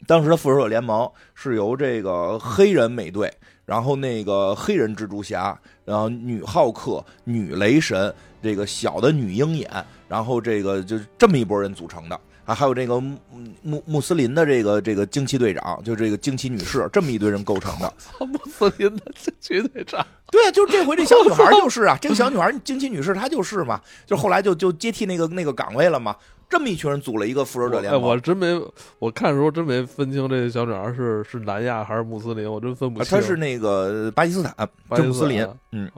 [0.06, 3.32] 当时的复仇者联盟是由这个黑人美队，
[3.64, 9.70] 然后那个黑人蜘蛛侠，然后女浩克、女雷神，这个小的女鹰眼，
[10.06, 12.20] 然后这个就这么一波人组成的。
[12.44, 13.18] 啊，还有这个穆
[13.62, 17.92] 穆穆斯林的这个这个惊奇队长，就这个惊奇女士， 这么一堆人构成的。
[18.20, 26.14] 穆斯林的惊奇队长，对啊，就这回这小女孩就是啊， 这个小女孩惊奇女士她就是嘛，就后来就就接替那个那个岗位了嘛。
[26.46, 28.02] 这么一群人组了一个复仇者联盟。
[28.02, 28.54] 我真没，
[28.98, 33.18] 我看的时候真没分清这个小女孩是是南亚还是穆斯林，我真分不清。
[33.18, 34.54] 她是那个巴基斯坦，
[34.88, 35.48] 穆斯林。
[35.72, 35.90] 嗯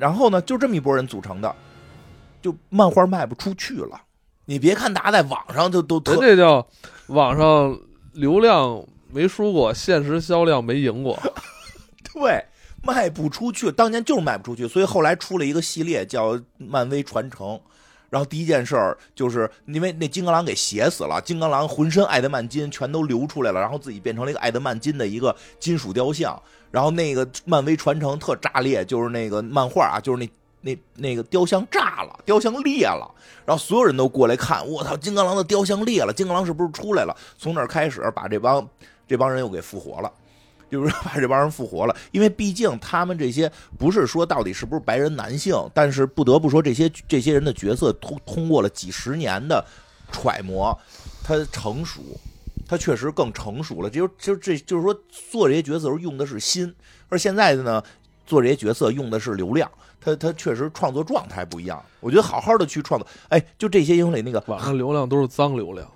[0.00, 1.54] 然后呢，就这么一拨人组成的，
[2.40, 4.00] 就漫画卖不出去了。
[4.44, 6.66] 你别看大家在网上就都，人这叫
[7.06, 7.78] 网上
[8.12, 11.16] 流量没输过，现实销量没赢过。
[12.12, 12.44] 对，
[12.82, 17.46] 卖不出去，当年就是卖不出去，所以后来出了一个系列叫《漫威传承》，
[18.10, 30.28] 然后第一件事儿就是因为那金刚狼给写死了，金刚狼浑身爱德曼金全都流出来了，然后自己变成了一个爱德曼金的一个金属雕像，然后那个漫威传承特炸裂，就是那个漫画啊，就是那。
[30.62, 33.08] 那那个雕像炸了，雕像裂了，
[33.44, 37.16] 然后所有人都过来看，我操，金刚狼的雕像裂了，金刚狼是不是出来了？
[37.36, 38.66] 从那儿开始把这帮
[39.06, 40.10] 这帮人又给复活了，
[40.70, 49.64] 就是把这帮人复活了，因为毕竟他们这些不是说到底是不是白人男性，但是不得不说这些这些人的角色通通过了几十年的
[50.12, 50.78] 揣摩，
[51.24, 52.00] 他成熟，
[52.68, 53.90] 他确实更成熟了。
[53.90, 56.72] 就就这就是说做这些角色时候用的是心，
[57.08, 57.82] 而现在的呢，
[58.24, 59.68] 做这些角色用的是流量。
[60.04, 65.88] 他他确实创作状态不一样，我觉得好好的去创作，哎，就这些英雄里那个网上流量都是脏流量，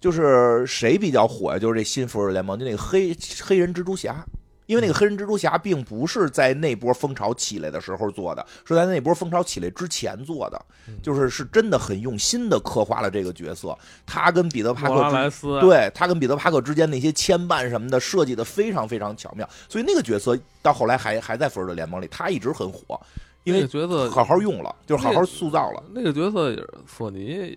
[0.00, 1.58] 就是谁比较火呀？
[1.58, 4.24] 就是这新复仇者联盟，就那个黑黑人蜘蛛侠，
[4.66, 10.62] 因为那个黑人蜘蛛侠并不是在那波风潮起来的时候做的，是在那波风潮起来之前做的，
[11.02, 23.00] 就是是真的很用心的刻画了这个角色，他跟彼得帕克对他跟彼得帕克之间那些牵绊什么的设计的非常非常巧妙，所以那个角色到后来还还在复仇者联盟里，他一直很火。
[23.44, 25.82] 因为角色好好用了，就是好好塑造了。
[25.92, 26.54] 那个角色
[26.86, 27.56] 索尼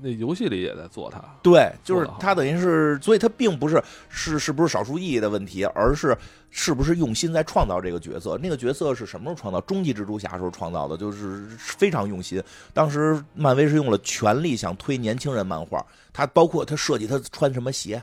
[0.00, 1.22] 那游戏里也在做他。
[1.42, 6.16] 对，就是他等于是，所以他并不是是是不是少数意义的问题，而是
[6.50, 8.38] 是不是用心在创造这个角色。
[8.42, 9.58] 那个角色是什么时候创造？
[9.62, 12.42] 终极蜘蛛侠时候创造的，就是非常用心。
[12.74, 18.00] 当时漫威是用了全力想推年轻人漫画，他包括他设计他穿什么鞋，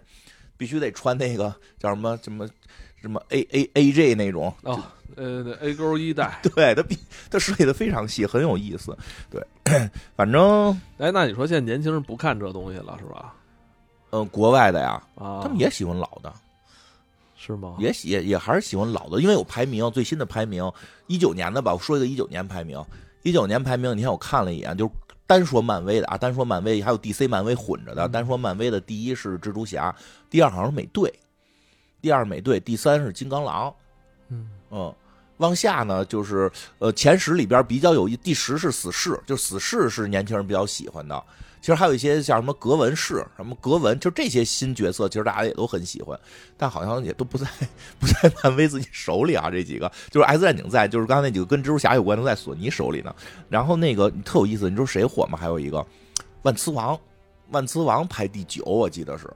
[0.57, 2.49] 必须得穿那个叫什么什么
[2.99, 4.51] 什么 A A A J 那种。
[4.63, 4.81] 哦，
[5.15, 6.39] 呃，A 勾一代。
[6.55, 6.97] 对他比
[7.29, 8.97] 他设计的非常细，很有意思。
[9.29, 9.45] 对，
[10.15, 13.33] 反正哎，那你说现在年轻人不看这东西了是吧？
[14.11, 16.31] 嗯、国外的呀，啊，他们也喜欢老的。
[17.35, 17.75] 是吗？
[17.79, 20.71] 也喜也也还是喜欢老的，因为有排名，最新的排名
[21.07, 22.81] 一九年的吧，我说一个一九年排名，
[23.23, 24.91] 一九年排名，你看我看了一眼，就是
[25.27, 29.93] 单说漫威的啊，单说漫威还有 DC 漫威混着的，嗯单说漫威的第一是蜘蛛侠，
[30.29, 31.11] 第二好像是美队，
[32.01, 33.73] 第二美队，第三是金刚狼，
[34.29, 34.93] 嗯嗯。
[35.37, 41.23] 往下呢，就是呃前十里边比较有一，第十是死侍，就死侍是年轻人比较喜欢的。
[41.59, 46.19] 其实还有一些像什么格文士、什么格文，就这些新角色，其实大家也都很喜欢，
[46.57, 47.47] 但好像也都不在
[47.97, 49.49] 不在漫威自己手里啊。
[49.49, 53.15] 这几个就是 X 战警在，就是刚才那几个跟蜘蛛侠有关的在索尼手里呢。
[53.47, 55.37] 然后那个特有意思，你知道谁火吗？
[55.39, 55.85] 还有一个
[56.41, 56.99] 万磁王，
[57.51, 59.33] 万磁王排第九，我记得是，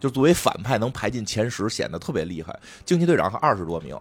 [0.00, 2.58] 就作为反派能排进前十，显得特别厉害。
[2.86, 3.94] 惊奇队长还二十多名。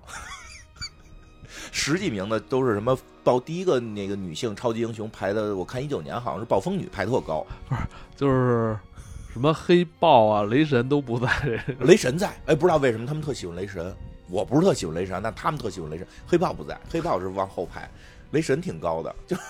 [1.71, 7.81] 十几名的都是什么报第一个那个女性超级英雄排的，我看一九年好像是暴风女排特高，不是
[8.15, 8.77] 就是
[9.33, 11.29] 什么黑豹啊、雷神都不在。
[11.81, 13.95] 雷神在，哎，不知道为什么他们特喜欢雷神，
[14.29, 16.07] 我不是特喜欢雷神，但他们特喜欢雷神。
[16.27, 17.89] 黑豹不在，黑豹是往后排，
[18.31, 19.35] 雷神挺高的，就。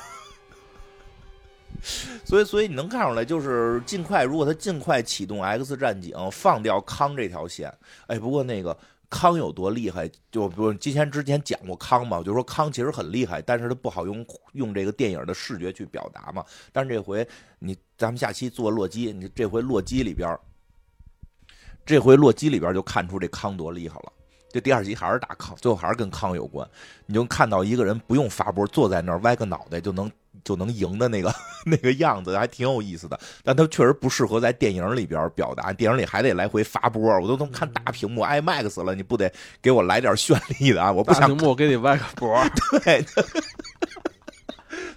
[2.26, 7.74] 所以，所以你能看出来，就是尽快，如果他尽快启动 X 战警，放掉康这条线，
[8.08, 8.76] 哎，不过那个
[9.10, 16.46] 康有多厉害，就不是之前之前讲过康嘛，就说康其实很厉害，但是他不好用用这个电影的视觉去表达嘛。
[16.72, 20.38] 但是这回你咱们下期做洛基，你这回洛基里边，
[21.86, 24.14] 这回洛基里边就看出这康多厉害了。
[24.52, 26.68] 这第二集还是打康，最后还是跟康有关。
[27.06, 30.12] 你就看到一个人不用发波，坐在那儿歪个脑袋就能
[30.44, 31.34] 就能赢的那个
[31.66, 33.20] 那个样子，还挺有意思的。
[33.44, 39.32] 但他确实不适合在电影里边表达，电影里还得来回发波，我都能看大屏幕 IMAX 了，你不得
[39.62, 40.92] 给我来点绚丽的啊？
[40.92, 42.50] 我不想大屏幕给你歪个脖儿，
[42.84, 43.06] 对，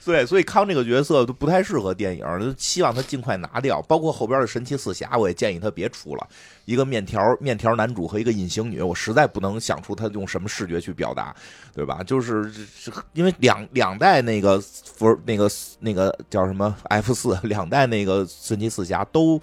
[0.04, 3.80] 对，所以康这个角色都不太适合电影，就希望他尽快拿掉。
[3.82, 6.28] 包括后边的神奇四侠，我也建议他别出了。
[6.64, 11.34] 一个面条面条男主和一个隐形女，我实在不能想出他用什么视觉去表达，
[11.74, 12.02] 对吧？
[12.02, 15.50] 就是是因为两两代那个福那个
[15.80, 19.40] 那个叫什么 F 四，两代那个神奇四侠都。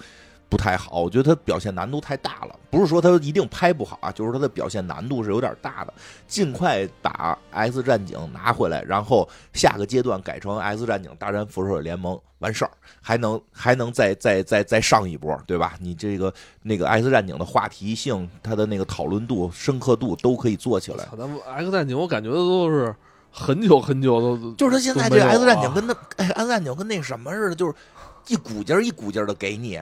[0.49, 2.55] 不太好，我觉得他表现难度太大了。
[2.71, 5.93] 不是说他一定拍不好啊，就是他的表现难度是有点大的。
[6.27, 15.75] 尽快把 X 战警拿回来，然后下个阶段改成 X 战警大战复仇者联盟，完事儿，还能还能再再再再上一波，对吧？
[15.79, 16.33] 你这个
[16.63, 21.07] 那个 X 战警的话题性，它的那个讨论度、深刻度都可以做起来。
[21.15, 22.95] 咱们 X 战警我感觉都是
[23.31, 27.73] 很久很久都就是他现在这个 X 战警啊跟那哎 X 战警跟那什么似的，就是
[28.27, 29.79] 一股劲儿一股劲儿的给你。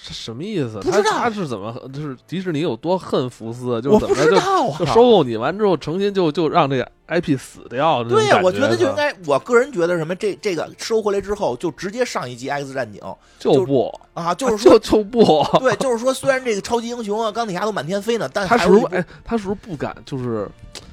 [0.00, 0.80] 是什么意思？
[0.82, 8.02] 他不知道他是怎么就是迪士尼有多恨福斯，就我不是怎么就知道啊，就收购你完之后，成心就就让这个 IP 死掉。
[8.04, 13.00] 对呀、呀，我觉得就应该，我个人觉得什么，这这个收回来之后，就直接上一集 X 战警
[13.38, 15.44] 就不，啊，就是说，就就不。
[15.60, 19.06] 对，就是说，虽然这个超级英雄啊、钢铁侠都满天飞呢，但他还有一部是不是哎？
[19.24, 19.94] 他是不是不敢？
[20.06, 20.87] 就是不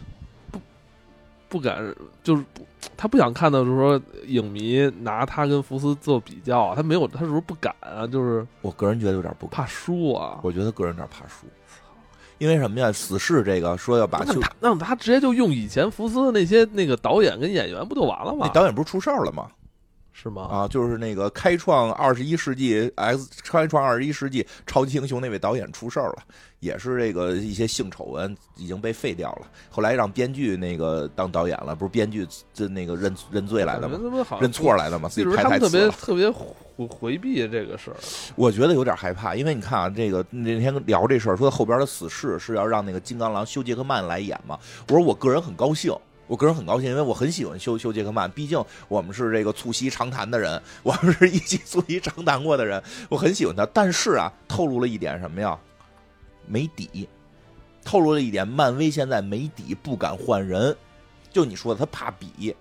[1.47, 2.65] 不敢，就是不，
[2.97, 8.05] 他不想看到，就是说影迷拿他跟福斯做比较啊，他没有，他是不是不敢啊？
[8.07, 10.39] 就是我个人觉得有点不敢，怕输啊。
[10.43, 11.45] 我觉得个人有点怕输，
[12.37, 12.91] 因为什么呀？
[12.91, 18.47] 死侍这个说要把就那他那他直接就用以前福斯的那些那个导演跟演员不就完了吗？
[18.47, 19.47] 那导演不是出事儿了吗？
[20.17, 20.43] 是吗？
[20.43, 26.23] 啊，就是那个开创二十一世纪 X 开创二十一世纪超级英雄那位导演出事儿了，
[26.61, 29.47] 也是这个一些性丑闻已经被废掉了。
[29.69, 33.99] 后来让编剧那个当导演了，不是编剧这那个认认罪来的吗？
[34.39, 35.89] 认错来的吗，自己就是拍他们特别。
[35.89, 37.97] 特别回回避这个事儿。
[38.37, 44.57] 我觉得有点害怕，因为你看啊，这个那天聊这事儿，说后边的死侍是要让那个金刚狼休杰克曼来演嘛。
[44.87, 45.93] 我说我个人很高兴，
[46.27, 53.65] 我个人很高兴，因为我很喜欢休休杰克曼，毕竟我们是这个促膝长谈的人，我们是一起促膝长谈过的人，我很喜欢他。
[53.67, 55.57] 但是啊，透露了一点什么呀？
[56.47, 57.07] 没底，
[57.83, 60.75] 透露了一点，漫威现在没底，不敢换人。
[61.31, 62.55] 就你说的，他怕比。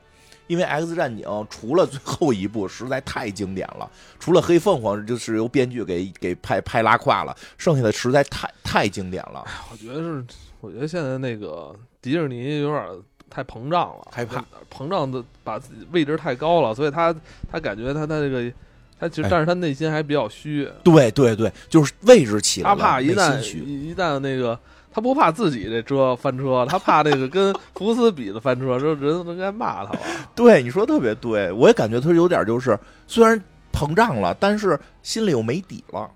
[0.46, 9.42] 因为《X 战警》除了最后一部实在太经典了，除了黑凤凰就是由编剧给给拍拍拉胯了，剩下的实在太太经典了。
[9.72, 10.22] 我觉得是，
[10.60, 12.86] 我觉得现在那个迪士尼有点
[13.28, 17.14] 太膨胀了，害怕膨胀的把自己位置太高了，所以他
[17.50, 18.52] 他感觉他他这个
[18.98, 24.58] 他其实哎但是他内心还比较虚，对对对，就是位置起来他怕一旦虚一一旦那个。
[24.96, 29.98] 他不怕自己这车翻车，他怕那个跟 福斯比的翻车，说人都应该骂他吧。
[30.36, 36.08] 对，你说得特别对，我也感觉他有点就是，虽然膨胀了，但是心里又没底了。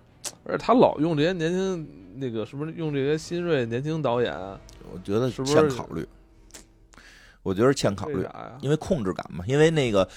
[0.44, 4.32] 而且他老用这些年轻那个是不是用这些新锐年轻导演？
[4.32, 6.06] 我觉得是不是欠考虑，
[7.42, 8.26] 我觉得欠考虑？
[8.60, 10.08] 因为控制感嘛，因为那个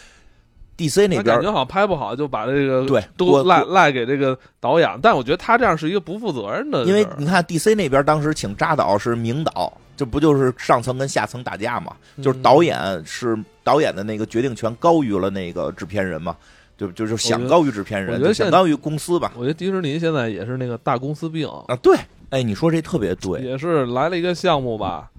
[0.77, 4.89] DC 那边感觉好像拍不好，就把这个对都赖赖给这个导演。
[5.01, 11.95] 但我觉得他这样是一个不负责任的，因为你看 DC 那边当时请扎导是名导，这不就是上层跟下层打架嘛？
[12.21, 16.35] 就是嗯导演是导演的那个决定权高于了那个制片人嘛？
[16.77, 19.31] 就就是想高于制片人，就想高于公司吧？
[19.35, 21.95] 我觉得迪士尼现在也是那个大公司病，啊，对，
[22.31, 25.11] 哎，你说这特别对，也是来了一个项目吧，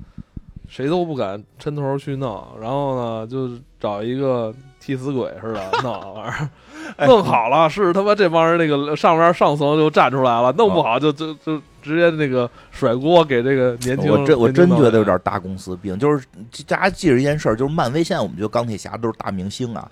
[0.73, 3.47] 谁都不敢抻头去弄，然后呢，就
[3.79, 4.51] 找一个
[4.81, 6.49] 替死鬼似的弄玩意儿，
[6.97, 14.11] 哎弄好了是他妈这帮人那个上边上层就站出来了，弄不好就就就直接那个甩锅给这个年轻。
[14.11, 16.27] 我真我真觉得有点大公司病，就是
[16.67, 19.87] 大家记着一件事儿，就是漫威现在我们觉得钢铁侠都是大明星啊，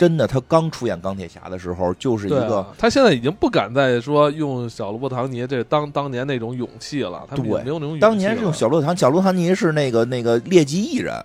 [0.00, 8.00] 真的，他刚出演钢铁侠的时候就是一个啊，他现在已经不敢再说用小罗伯·唐尼这当当年那种勇气了，他没有那种勇气。
[8.00, 11.22] 当年是用小罗唐，小罗唐尼是那个那个劣迹艺人，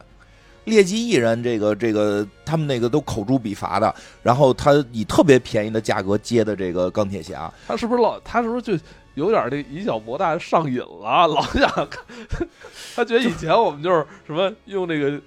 [0.65, 8.19] 劣迹艺人这个这个他们那个都口诛笔伐的，然后他以特别便宜的价格接的这个钢铁侠，他是不是老？
[8.25, 8.77] 他是不是就
[9.13, 11.25] 有点这以小博大上瘾了？
[11.27, 11.87] 老想，
[12.93, 15.17] 他觉得以前我们就是什么用那个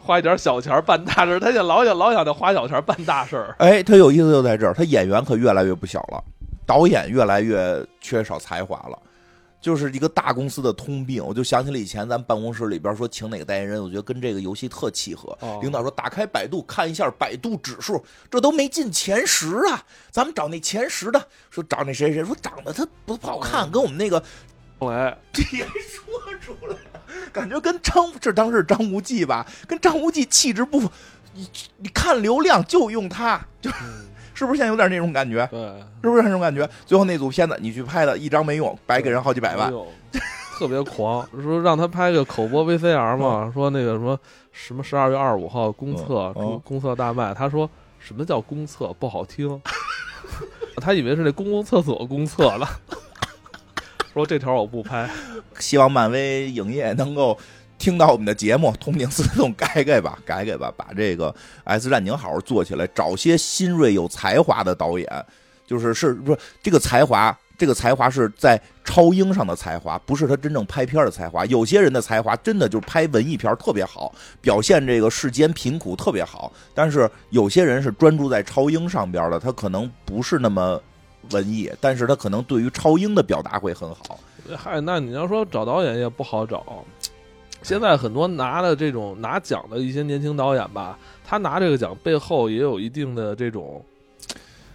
[0.00, 3.54] 花一点小钱办大事，他就老想老想着花小钱办大事儿。
[3.58, 6.22] 哎，他有意思就在这儿，他演员可越来越不小了，
[6.66, 8.98] 导演越来越缺少才华了。
[9.60, 15.36] 就是一个大公司的通病，我就想起了以前咱办公室里边说请哪个代言人，我觉得跟这个游戏特契合。
[15.40, 19.82] 哦领导说打开百度看一下百度指数，这都没进前十啊，
[20.12, 21.20] 咱们找那前十的，
[21.50, 24.22] 说找那谁谁，说长得他不不好看，跟我们那个
[24.78, 26.78] 来， 这也说出来了，
[27.32, 30.90] 感觉跟张这当时是张无忌吧，跟张无忌气质不符。
[31.34, 33.70] 你你看流量就用他，就
[34.34, 35.46] 是 不是现在有点那种感觉？
[35.50, 35.60] 对，
[36.02, 36.68] 是不是那种感觉？
[36.86, 39.72] 最后那组片子你去拍的一张没用，白给人好几百万
[40.12, 40.20] 哎。
[40.58, 44.18] 特别狂，说让他拍个口播 VCR 嘛，说那个什么
[44.50, 47.32] 什么十二月二十五号公测，公公测大卖。
[47.32, 49.62] 他说什么叫公测不好听，
[50.82, 52.66] 他以为是那公共厕所公测呢。
[54.12, 55.08] 说这条我不拍，
[55.58, 57.38] 希望漫威影业能够
[57.78, 61.30] 听到我们的节目，痛定思痛，改改吧，改改吧，把这个
[61.64, 65.06] 《S 战警》好好做起来，找些新锐有才华的导演，
[65.66, 67.36] 就是是不是这个才华？
[67.56, 71.44] 这个才华是在超英上的才华，不是他真正拍片的才华。
[71.46, 76.52] 有些人的才华真的就是拍文艺片特别好，表现这个世间贫苦特别好。
[76.72, 80.80] 但是有些人是专注在超英上边的，他可能不是那么
[81.32, 84.18] 文艺，但是他可能对于超英的表达会很好。
[84.56, 86.84] 嗨，那你要说找导演也不好找。
[87.62, 93.84] 现在很多拿的这种拿奖的一些年轻导演吧，他拿这个奖背后也有一定的这种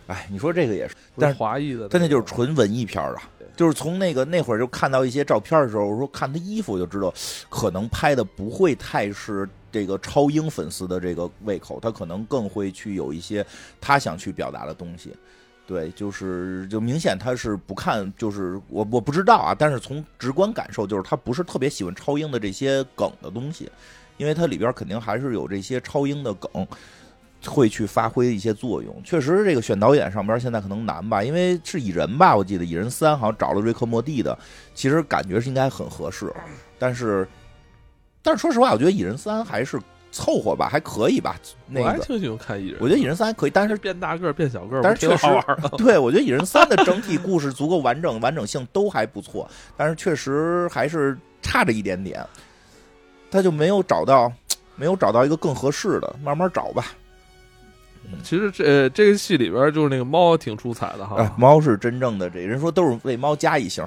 [0.08, 0.95] 哎，你说这个也是。
[1.18, 3.30] 但是华裔的，他那就是纯文艺片儿啊。
[3.56, 7.14] 就是从那个那会儿就看到一些照片的时候，我说看他衣服就知道，
[7.49, 13.45] 可能拍的不会太是这个超英粉丝的这个胃口，他可能更会去有一些
[13.80, 15.16] 他想去表达的东西。
[15.66, 23.72] 对，就是就明显他是不看，就是我我不知道啊，但是从直观感受就是他不是特别喜欢超英的这些梗的东西，
[24.18, 26.68] 因为它里边肯定还是有这些超英的梗。
[27.45, 29.03] 会去发挥一些作用。
[29.03, 34.39] 确实，这个选导演上边现在可能难吧，因为是蚁人吧，我记得蚁人三好像找了瑞克莫蒂的，
[34.74, 36.34] 其实感觉是应该很合适，
[36.80, 37.28] 但是，
[38.22, 39.78] 但是说实话，我觉得蚁人三还是
[40.14, 41.36] 凑合吧，还可以吧。
[41.68, 45.68] 那个，我还挺喜欢看蚁人，我觉得蚁人三还可以，但是变大个儿变小个儿，但是确实好玩的。
[45.76, 52.26] 对我觉得蚁人三的整体故事足够完整，完整性都还不错，但是确实还是差着一点点，
[53.32, 54.32] 他就没有找到，
[54.76, 56.86] 没有找到一个更合适的，慢慢找吧。
[58.22, 63.84] 其实这呃这个戏里边就是那个猫挺出彩的哈，哎，猫是真正的这人说都是为猫加一星，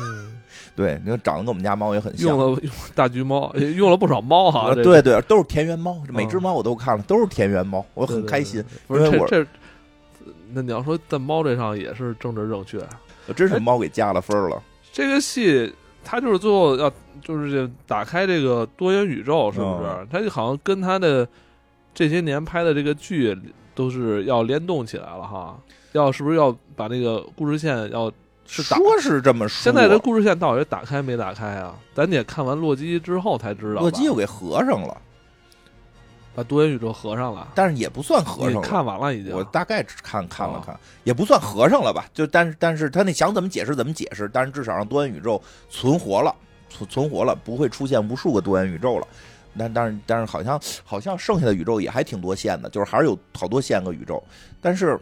[0.00, 0.40] 嗯
[0.76, 2.38] 对，你看长得跟我们家猫也很像用。
[2.38, 4.68] 了用了大橘猫，用了不少猫哈。
[4.68, 8.64] 呃对对，都是田园猫，每只嗯猫我都看了，都是田园猫，我很开心。
[8.88, 9.46] 不是这这，
[10.52, 12.80] 那你要说在猫这上也是政治正确，
[13.26, 14.60] 我真是猫给加了分了。
[14.92, 15.72] 这个戏
[16.02, 16.90] 它就是最后要
[17.22, 19.88] 就是打开这个多元宇宙，是不是？
[19.88, 21.26] 嗯它就好像跟它的
[21.94, 23.36] 这些年拍的这个剧
[23.76, 25.56] 都是要联动起来了哈。
[25.92, 28.10] 要是不是要把那个故事线要
[28.46, 28.62] 是？
[28.62, 31.74] 说是这么说，现在这故事线到底打开没打开啊？
[31.94, 33.80] 咱得看完洛基之后才知道。
[33.80, 34.96] 洛基又给合上了。
[36.36, 38.68] 把多元宇宙合上了，但是也不算合上了。
[38.68, 42.06] 看完了已经，我大概看看了看，也不算合上了吧？
[42.12, 45.40] 就但是但是他那想怎么解释怎么解释，但是至少让多元宇宙
[45.70, 46.34] 存活了，
[46.68, 49.06] 存存活了，不会出现无数个多元宇宙了。
[49.56, 54.20] 但但是但是好像好像剩下的宇宙也还挺多线的，就是还是有好多线个宇宙。
[54.60, 54.98] 但是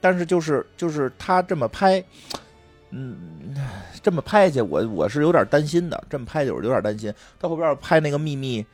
[0.00, 2.02] 但是就是就是他这么拍。
[2.92, 3.16] 嗯，
[4.02, 6.04] 这么拍去，我我是有点担心的。
[6.08, 7.12] 这么拍就是有点担心。
[7.40, 8.64] 到后边要拍那个秘密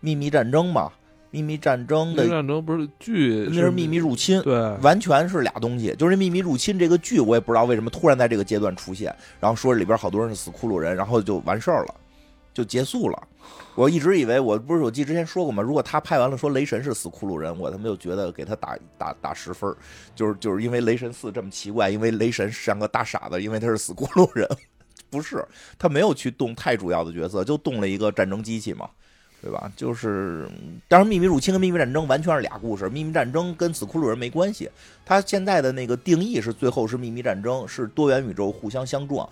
[0.00, 0.92] 秘密战争嘛？
[1.30, 5.94] 秘密战争的战争不是剧，那是秘密入侵，对，完全是俩东西。
[5.98, 9.10] 就是秘密入侵这个剧，我也不知道为什么突然在这个阶段出现，
[9.40, 11.94] 然后说里边好多人是死骷髅人，然后就完事儿了，
[12.52, 13.28] 就结束了。
[13.74, 15.62] 我一直以为，我不是我记之前说过吗？
[15.62, 19.76] 如果他拍完了说雷神是死骷髅人，我他妈就觉得给他打打打十分儿
[20.14, 24.48] 就是就是因为雷神四这么奇怪，因为雷神像个大傻子，因为他是死骷髅人，
[25.10, 25.44] 不是
[25.78, 28.88] 他没有去动太主要的角色，就动了一个战争机器嘛，
[29.40, 29.72] 对吧？
[29.74, 30.48] 就是
[30.86, 34.70] 当然，秘密入侵跟秘密战争完全是俩故事，秘密战争跟死骷髅人没关系。
[35.04, 39.28] 他现在的那个定义是最后是秘密战争，是多元宇宙互相相撞，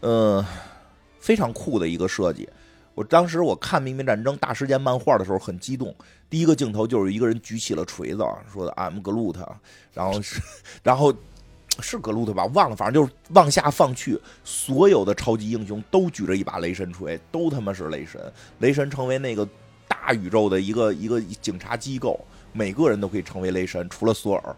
[0.00, 0.44] 呃，
[1.28, 2.48] 非常酷的一个设计。
[2.94, 5.94] 我当时我看《秘密战争》大事件漫画的时候很激动，
[6.30, 9.36] 第一个镜头就是一个人举起了锤子，说的 “I'm Groot”，
[9.92, 10.40] 然后是，
[10.82, 11.14] 然后
[11.80, 19.46] 是 Groot 吧，忘了，反正就是往下放去，所有的超级英雄都举着一把雷神锤，都他妈是雷神，雷神成为那个
[19.86, 22.18] 大宇宙的一个一个警察机构，
[22.54, 24.56] 每个人都可以成为雷神，除了索尔，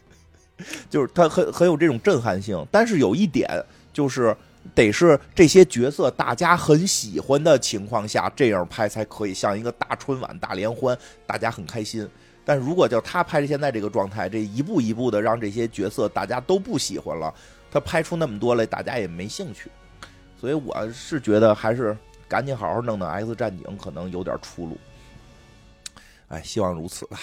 [0.90, 3.48] 就是他很很有这种震撼性，但是有一点
[3.90, 4.36] 就是。
[4.74, 10.96] 得是这些角色大家很喜欢的情况下，这样拍才可以像一个大春晚、大联欢，
[11.26, 12.08] 大家很开心。
[12.44, 17.32] 但如果叫他拍现在这个状态，这一步一步的让这些角色大家都不喜欢了，
[17.70, 19.70] 他拍出那么多来，大家也没兴趣。
[20.40, 21.96] 所以我是觉得还是
[22.26, 24.78] 赶紧好好弄弄 X 战警，可能有点出路。
[26.28, 27.18] 哎，希望如此吧。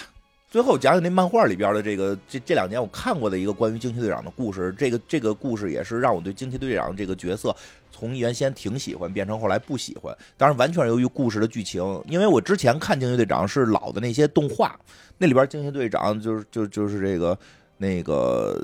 [0.56, 7.53] 最后讲讲那漫画里边的这个这这两年我看过的一个关于惊奇队长的故事，这个这个故事也是让我对惊奇队长这个角色
[7.91, 10.18] 从原先挺喜欢变成后来不喜欢。
[10.38, 14.80] 当然完全由于故事的剧情，因为我之前看惊奇队长是老的那些动画，
[15.18, 17.38] 那里边惊奇队长就是就就是这个
[17.76, 18.58] 那个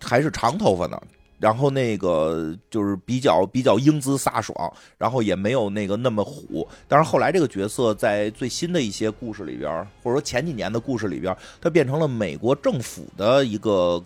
[0.00, 1.02] 还是长头发呢。
[1.38, 6.66] 然后那个就是比较比较英姿飒爽，然后也没有那个那么虎。
[6.88, 9.70] 但是后来这个角色在最新的一些故事里边，
[10.02, 14.02] 或者说前几年的故事里边，他变成了美国政府的一个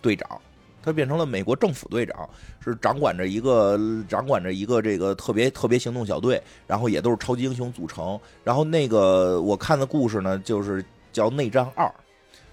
[0.00, 0.40] 队长，
[0.82, 2.28] 他变成了美国政府队长，
[2.64, 8.18] 是掌管着一个掌管着一个这个特别特别行动小队，然后也都是超级英雄组成。
[8.42, 11.92] 然后那个我看的故事呢，就是叫内战二，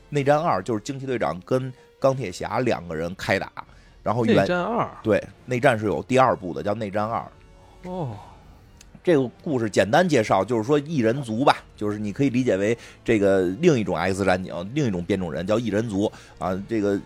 [0.09, 3.51] 内战二就是惊奇队长跟钢铁侠两个人开打。
[4.09, 7.23] 然后，内战二对内战是有第二部的，叫内战二。
[7.83, 8.17] 哦，
[9.03, 16.59] 这个故事简单介绍，就是说异人族吧，就是你可以理解为这个另一种 X 战警，另一种变种人叫异人族啊。
[16.67, 16.99] 这个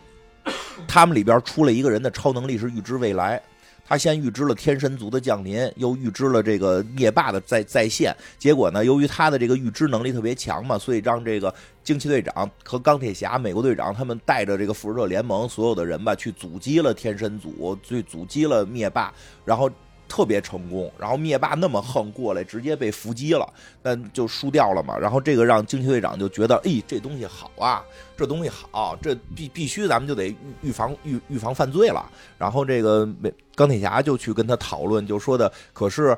[0.88, 3.42] 他们里边出了一个人的超能力是预知未来。
[3.88, 8.16] 他先预知了天神族的降临，又预知了这个灭霸的在在线。
[8.40, 11.54] 结果呢，由于他的这个预知能力特别强嘛，所以让这个
[11.84, 19.14] 惊奇队长和钢铁侠、美国队长他们带着这个复仇者联盟所有的人吧，去阻击了天神族，去阻击了灭霸，
[19.46, 19.70] 然后。
[20.08, 23.48] 特别成功，然后灭霸那么横过来，直接被伏击了，
[23.82, 24.98] 那就输掉了嘛。
[24.98, 27.84] 然后这个让惊奇队长就觉得，哎，这东西好啊，
[28.16, 32.06] 这东西好，这必必须咱们就得预预防预预防犯罪了。
[32.38, 33.08] 然后这个
[33.56, 36.16] 钢铁侠就去跟他讨论，就说的，可是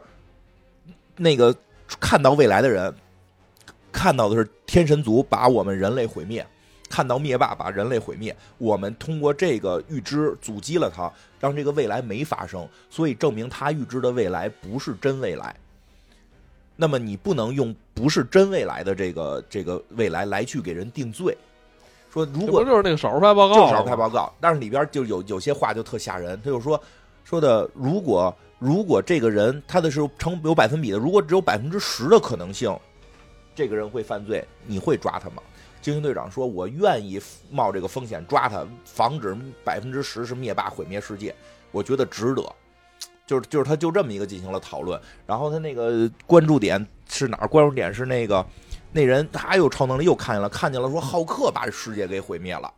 [1.16, 1.56] 那个
[2.00, 2.94] 看到未来的人，
[3.92, 6.46] 看到的是天神族把我们人类毁灭。
[6.96, 15.54] 看到灭霸把人类毁灭，我们通过这个预知阻击了他，让这个未来没发生，所以证明他预知的未来不是真未来。
[16.78, 21.38] 那么你不能用不是真未来的这个这个未来来去给人定罪，
[22.10, 26.82] 说如果就是那个少数派报告，少数派报告，但是里边就有有些话就特吓人，他就说
[27.26, 32.74] 说的如果如果这个人他的是成有百分比的，如果只有百分之十的可能性，
[33.54, 35.44] 这个人会犯罪，你会抓他吗？
[35.86, 37.22] 精英队长说：“我愿意
[37.52, 41.36] 冒这个风险抓他，防止百分之十是灭霸毁灭世界，
[41.72, 42.42] 我觉得值得。”
[43.28, 47.48] 就是就是他就这么一个进行了讨论，然后他那个关注点是哪儿？
[47.48, 48.44] 关注点是那个
[48.92, 52.74] 那人他又超能力，又看见了，看见了说浩克把世界给毁灭了，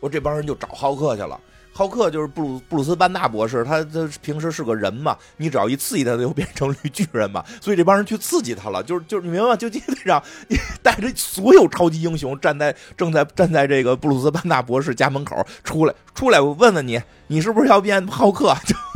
[0.00, 1.40] 我这帮人就找浩克去了。
[1.80, 9.56] 浩克就是布鲁布鲁斯班纳博士，他他平时是个人嘛，你只要一刺激他，他就变成绿巨人嘛，所以这帮人去刺激他了，就是 就是你明白吗？
[9.56, 18.54] 就基本上你带着所有超级英雄站在正在站在这个布鲁斯班纳博士家门口出来出来，我问问你，你是不是要变浩克？
[18.66, 18.76] 就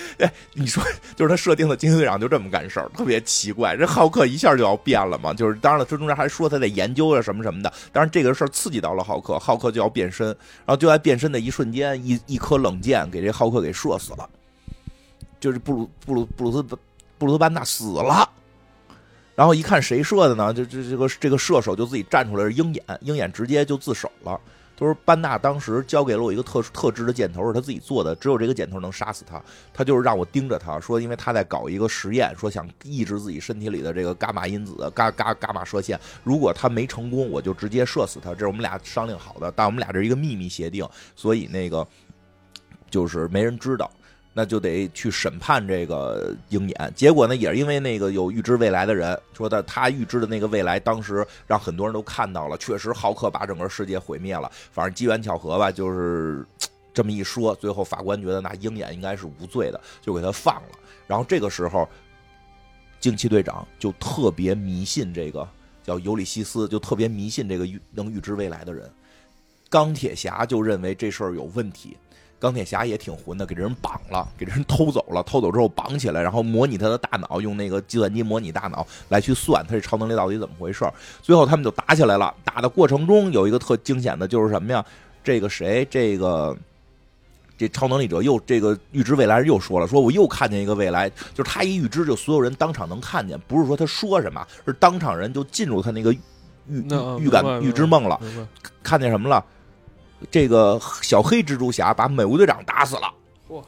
[0.18, 0.82] 哎，你说
[1.16, 3.76] 就是他设定的惊奇队长就这么干事儿，特别奇怪。
[3.76, 5.32] 这浩克一下就要变了嘛？
[5.34, 7.72] 就是当然了，这中间还说他在研究啊什么什么的。
[7.92, 14.28] 当然这个事儿刺激到了浩克，浩克就要变身，然后就在变身的一瞬间，一一颗冷箭给这浩克给射死了，
[15.40, 18.28] 就是布鲁布鲁布鲁斯布鲁斯班纳死了。
[19.34, 20.52] 然后一看谁射的呢？
[20.52, 24.40] 就这这个这个射手就自己站出来是鹰眼，鹰眼直接就自首了。
[24.78, 29.42] 都是班纳当时交给了我一个特特制的箭头，是他自己做的，只有这个箭头能杀死他。
[29.74, 35.98] 他就是让我盯着他，说因为他在搞一个实验，说想抑制自己身体里的这个伽马因子、伽伽伽马射线。
[36.22, 38.30] 如果他没成功，我就直接射死他。
[38.30, 41.84] 这是我们俩商量好的，但我们俩这是一个秘密协定，所以那个
[42.88, 43.90] 就是没人知道。
[44.38, 54.48] 那就得去审判这个鹰眼，结果呢，也是因为那个有预知未来的人说的，他预知的那个未来，当时让很多人都看到了，确实浩克把整个世界毁灭了。
[54.70, 56.46] 反正机缘巧合吧，就是
[56.94, 60.78] 这么一说，最后法官觉得那鹰眼应该是无罪的，就给他放了。
[61.08, 61.88] 然后这个时候，
[63.00, 65.48] 惊奇队长就特别迷信这个
[65.82, 68.88] 叫尤里西斯，就特别迷信这个能预知未来的人。
[69.68, 71.96] 钢铁侠就认为这事儿有问题。
[72.40, 80.88] 钢铁侠也挺混的，给这人绑了，给这人偷走了，偷走之后绑起来，然后模拟他的大脑，用那个计算机模拟大脑来去算他这超能力到底怎么回事
[81.20, 84.84] 最后他们就打起来了，打的过程中有一个特惊险的，就是什么呀？
[85.24, 85.86] 这个谁？
[85.90, 86.56] 这个
[87.58, 96.22] 这超能力者又这个预知未来人又说了，说我又看见一个未来，就是他一预知，就所有人当场能看见，不是说他说什么，是当场人就进入他那个预
[97.18, 98.20] 预感预知梦了，
[98.82, 99.44] 看见什么了？
[100.30, 103.12] 这个小黑蜘蛛侠把美国队长打死了。
[103.48, 103.62] 嚯！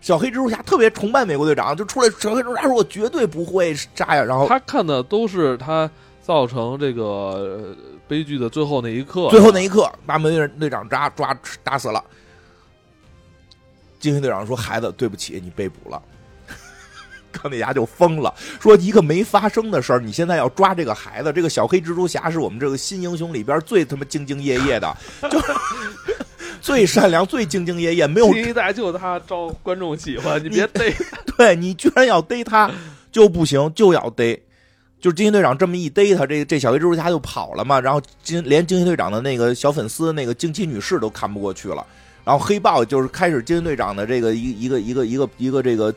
[0.00, 5.88] 小黑蜘蛛侠特别崇拜美国队长，就出来小黑蜘蛛侠说：“我绝对不会杀呀。”然后他看的都是他
[6.20, 7.76] 造成这个
[8.08, 9.28] 悲剧的最后那一刻。
[9.30, 12.02] 最后那一刻，把美国队长抓抓打死了。
[14.00, 16.02] 惊奇队长说：“孩子，对不起，你被捕了。”
[17.42, 21.32] 钢铁侠就疯了，说一个没发生的事儿，你现在要抓这个孩子。
[21.32, 24.96] 这个小黑蜘蛛侠是我们这个新英雄里边最他妈兢兢业业的，
[25.30, 25.40] 就
[26.60, 28.06] 最善良、最兢兢业业。
[28.06, 30.94] 没有期待，就他招观众喜欢，你别逮。
[31.36, 32.70] 对你居然要逮他
[33.10, 34.40] 就不行，就要逮。
[35.00, 37.80] 就是惊奇队长这么一逮他，这这小黑蜘蛛侠就跑了嘛。
[37.80, 41.84] 然后惊连惊奇队长的那个小粉丝那个惊奇女士都看不过去了。
[42.24, 45.92] 然后黑豹就是开始惊奇队长的这个一一个一个一个一个这个。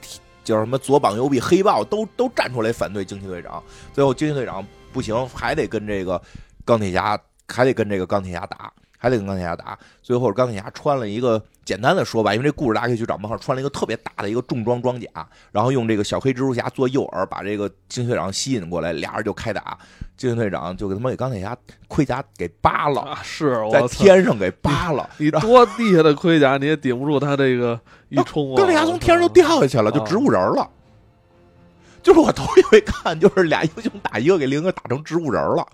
[0.45, 6.21] 叫什么左膀右臂，黑豹都都站出来反对惊奇队长，最后惊奇队长不行，还得跟这个
[6.63, 7.19] 钢铁侠，
[7.49, 8.71] 还得跟这个钢铁侠打，
[9.05, 9.77] 还得跟钢铁侠打。
[10.01, 15.07] 最后钢铁侠穿了一个简单的说吧，因为这故事大家可以去找漫画，穿了一个特别大的一个重装装甲，
[15.51, 19.77] 然后用这个小黑蜘蛛侠做诱饵，把这个惊奇队长吸引过来，俩人就开打。
[20.17, 21.55] 惊奇队长就给他妈给钢铁侠
[21.87, 25.07] 盔甲给扒了，是在天上给扒了。
[25.19, 27.79] 你多地下的盔甲你也顶不住他这个
[28.09, 30.67] 一冲，钢铁侠从天上就掉下去了，就植物人了。
[32.05, 35.65] 就是我头一回看，就是俩英雄打一个，给另一个打成植物人了。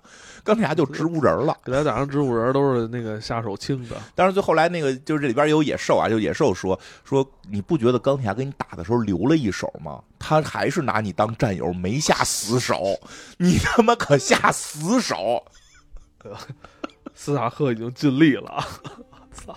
[0.42, 3.96] 钢铁侠就植物人了，给他打成植物人都是那个下手轻的。
[4.14, 10.00] 但是最后来那个就是这里边有野兽啊，就野兽说说你不觉得钢铁侠给你打的时候留了一手吗？
[10.18, 12.98] 他还是拿你当战友，没下死手。
[13.36, 15.44] 你他妈可下死手！
[17.14, 18.66] 斯塔克已经尽力了。
[19.32, 19.54] 操！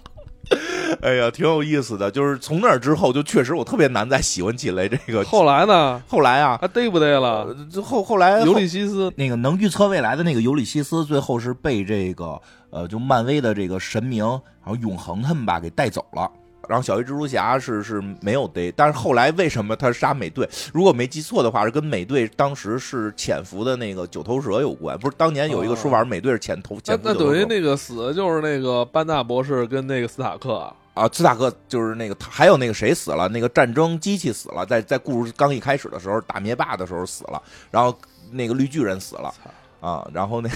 [1.01, 2.09] 哎呀，挺有意思的。
[2.09, 5.23] 就是从那之后，就确实我特别难再喜欢起来这个。
[5.23, 6.01] 后来呢？
[6.07, 7.55] 后来啊，他对不对了？
[7.83, 12.39] 后后来，尤里西斯那个能预测未来的那个尤里西斯，最后是被这个
[12.69, 16.29] 呃，就漫威的这个神明，然后永恒他们吧给带走了。
[16.67, 20.49] 然后小黑蜘蛛侠是是没有逮，但是后来为什么他杀美队？
[20.73, 24.97] 如果没记错的话，是跟美队当时是潜伏的那个九头蛇有关。
[24.99, 27.03] 不是当年有一个说法，美队是潜头潜伏。
[27.05, 33.27] 那等于那个死的就是那个班纳博士跟那个斯塔克啊，斯塔克就是那个，还有那个谁死了？
[33.29, 37.41] 那个战争机器死了，在在故事刚一开始的时候打灭霸的时候死了，
[37.71, 37.97] 然后
[38.31, 39.33] 那个绿巨人死了
[39.79, 40.49] 啊，然后那。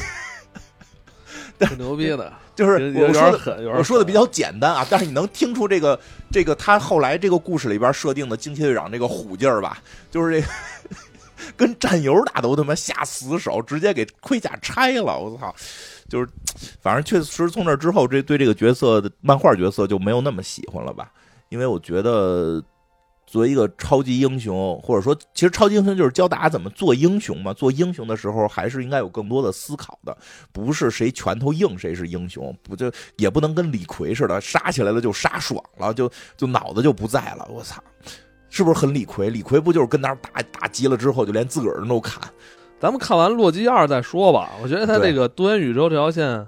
[1.60, 6.00] 挺牛逼的， 就是我说的，我说的比较简单啊，但是你能听出这个
[6.32, 9.82] 这个他后来这个故事里边设定的惊奇队长这个虎劲儿吧？
[10.10, 10.54] 就是这个
[11.56, 15.54] 跟战友打都他妈下死手，直接给盔甲拆了，我操！
[16.08, 16.28] 就是
[16.82, 21.12] 反正确实从那之后，这对这个角色的漫画角色就没有那么喜欢了吧？
[21.50, 22.64] 因为我觉得。
[23.30, 27.54] 作为一个超级英雄，或者说，其实超级英雄就是教大家怎么做英雄嘛。
[27.54, 30.18] 做英雄的时候，还是应该有更多的思考的，
[30.52, 37.48] 不是谁拳头硬谁是英雄，不就也不能跟李逵似的，杀起来了就杀爽了，就就脑子就不在了。
[37.52, 37.80] 我操，
[38.50, 39.30] 是不是很李逵？
[39.30, 42.20] 李逵不就是跟那打打急了之后，就连自个儿人都砍？
[42.80, 44.50] 咱们看完洛基二再说吧。
[44.64, 46.48] 我觉得他这个多元宇宙这条线。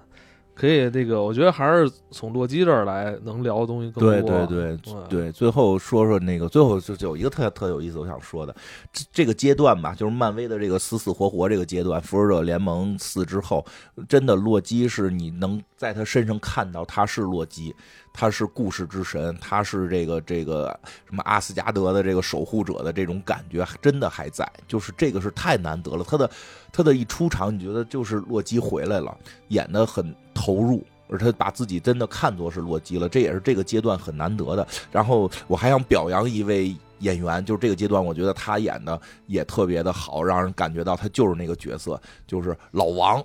[0.62, 4.46] 可以那个，我觉得还是从洛基这儿来能聊的东西更多。
[4.46, 8.56] 对对对对，最后说说那个，最后就就有一个特特有意思，我想说的，
[8.94, 13.66] 这这个阶段吧，就是漫威的这个死死活活这个阶段，复仇者联盟四之后，
[14.08, 17.76] 真的洛基是你能在他身上看到他是洛基。
[18.14, 20.78] 他是故事之神，他是这个这个
[21.08, 24.46] 什么阿斯加德的这个守护者的这种感觉，真的还在。
[24.68, 26.04] 就是这个是太难得了。
[26.04, 26.30] 他的
[26.74, 29.18] 他的一出场，你觉得就是洛基回来了，
[29.48, 34.68] 演的很投入，而他把自己真的看作是洛基了，这也是这个阶段很难得的。
[34.92, 43.24] 然后我还想表扬一位演员，就是这个阶段，我觉得他演的也特别的好，让人感觉到他就是那个角色，就是老王。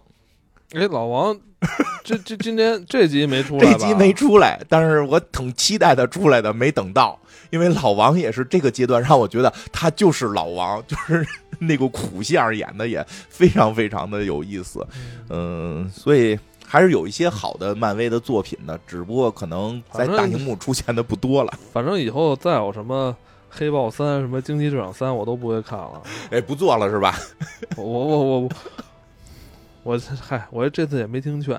[0.72, 1.38] 哎，老王，
[2.02, 7.16] 这这今天这集没出来，这集没出来，但是我挺期待他出来的，没等到，
[7.50, 11.24] 因为老王也是这个阶段让我觉得他就是老王，就是
[11.60, 14.84] 那个苦相演的也非常非常的有意思，
[15.30, 21.52] 嗯，所以还是有一些好的漫威的作品的，只不过可能在大荧幕出现的不多了。
[21.72, 23.16] 反正以后再有什么
[23.48, 26.02] 黑豹三、什么惊奇队长三，我都不会看了。
[26.30, 27.14] 哎，不做了是吧？
[27.76, 28.48] 我我我我。
[29.84, 31.56] 我嗨，我这次也没听劝。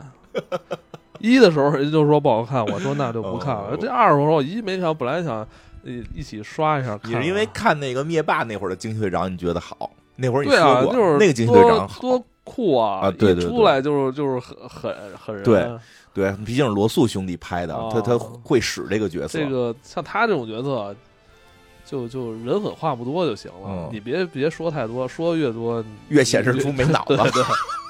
[1.20, 3.78] 一的时候人就说不好看，我说那就不看了。
[3.80, 5.48] 这二的时候我一没看，本来想
[6.14, 7.00] 一起刷一下。
[7.06, 9.90] 你是因为看那个灭霸那会儿的惊奇队长，你觉得好？
[10.18, 13.02] 那会儿你说过，就是那个惊奇队长多酷啊！
[13.02, 15.44] 啊，对对，出来就是就是很很很人。
[15.44, 15.70] 对
[16.14, 19.38] 对，毕竟是罗素兄弟拍的，他他会使这个角色。
[19.38, 20.96] 这个像他这种角色。
[21.90, 27.16] 就就人狠话不多就行了，你别别说太多，说越多越显示出没脑子。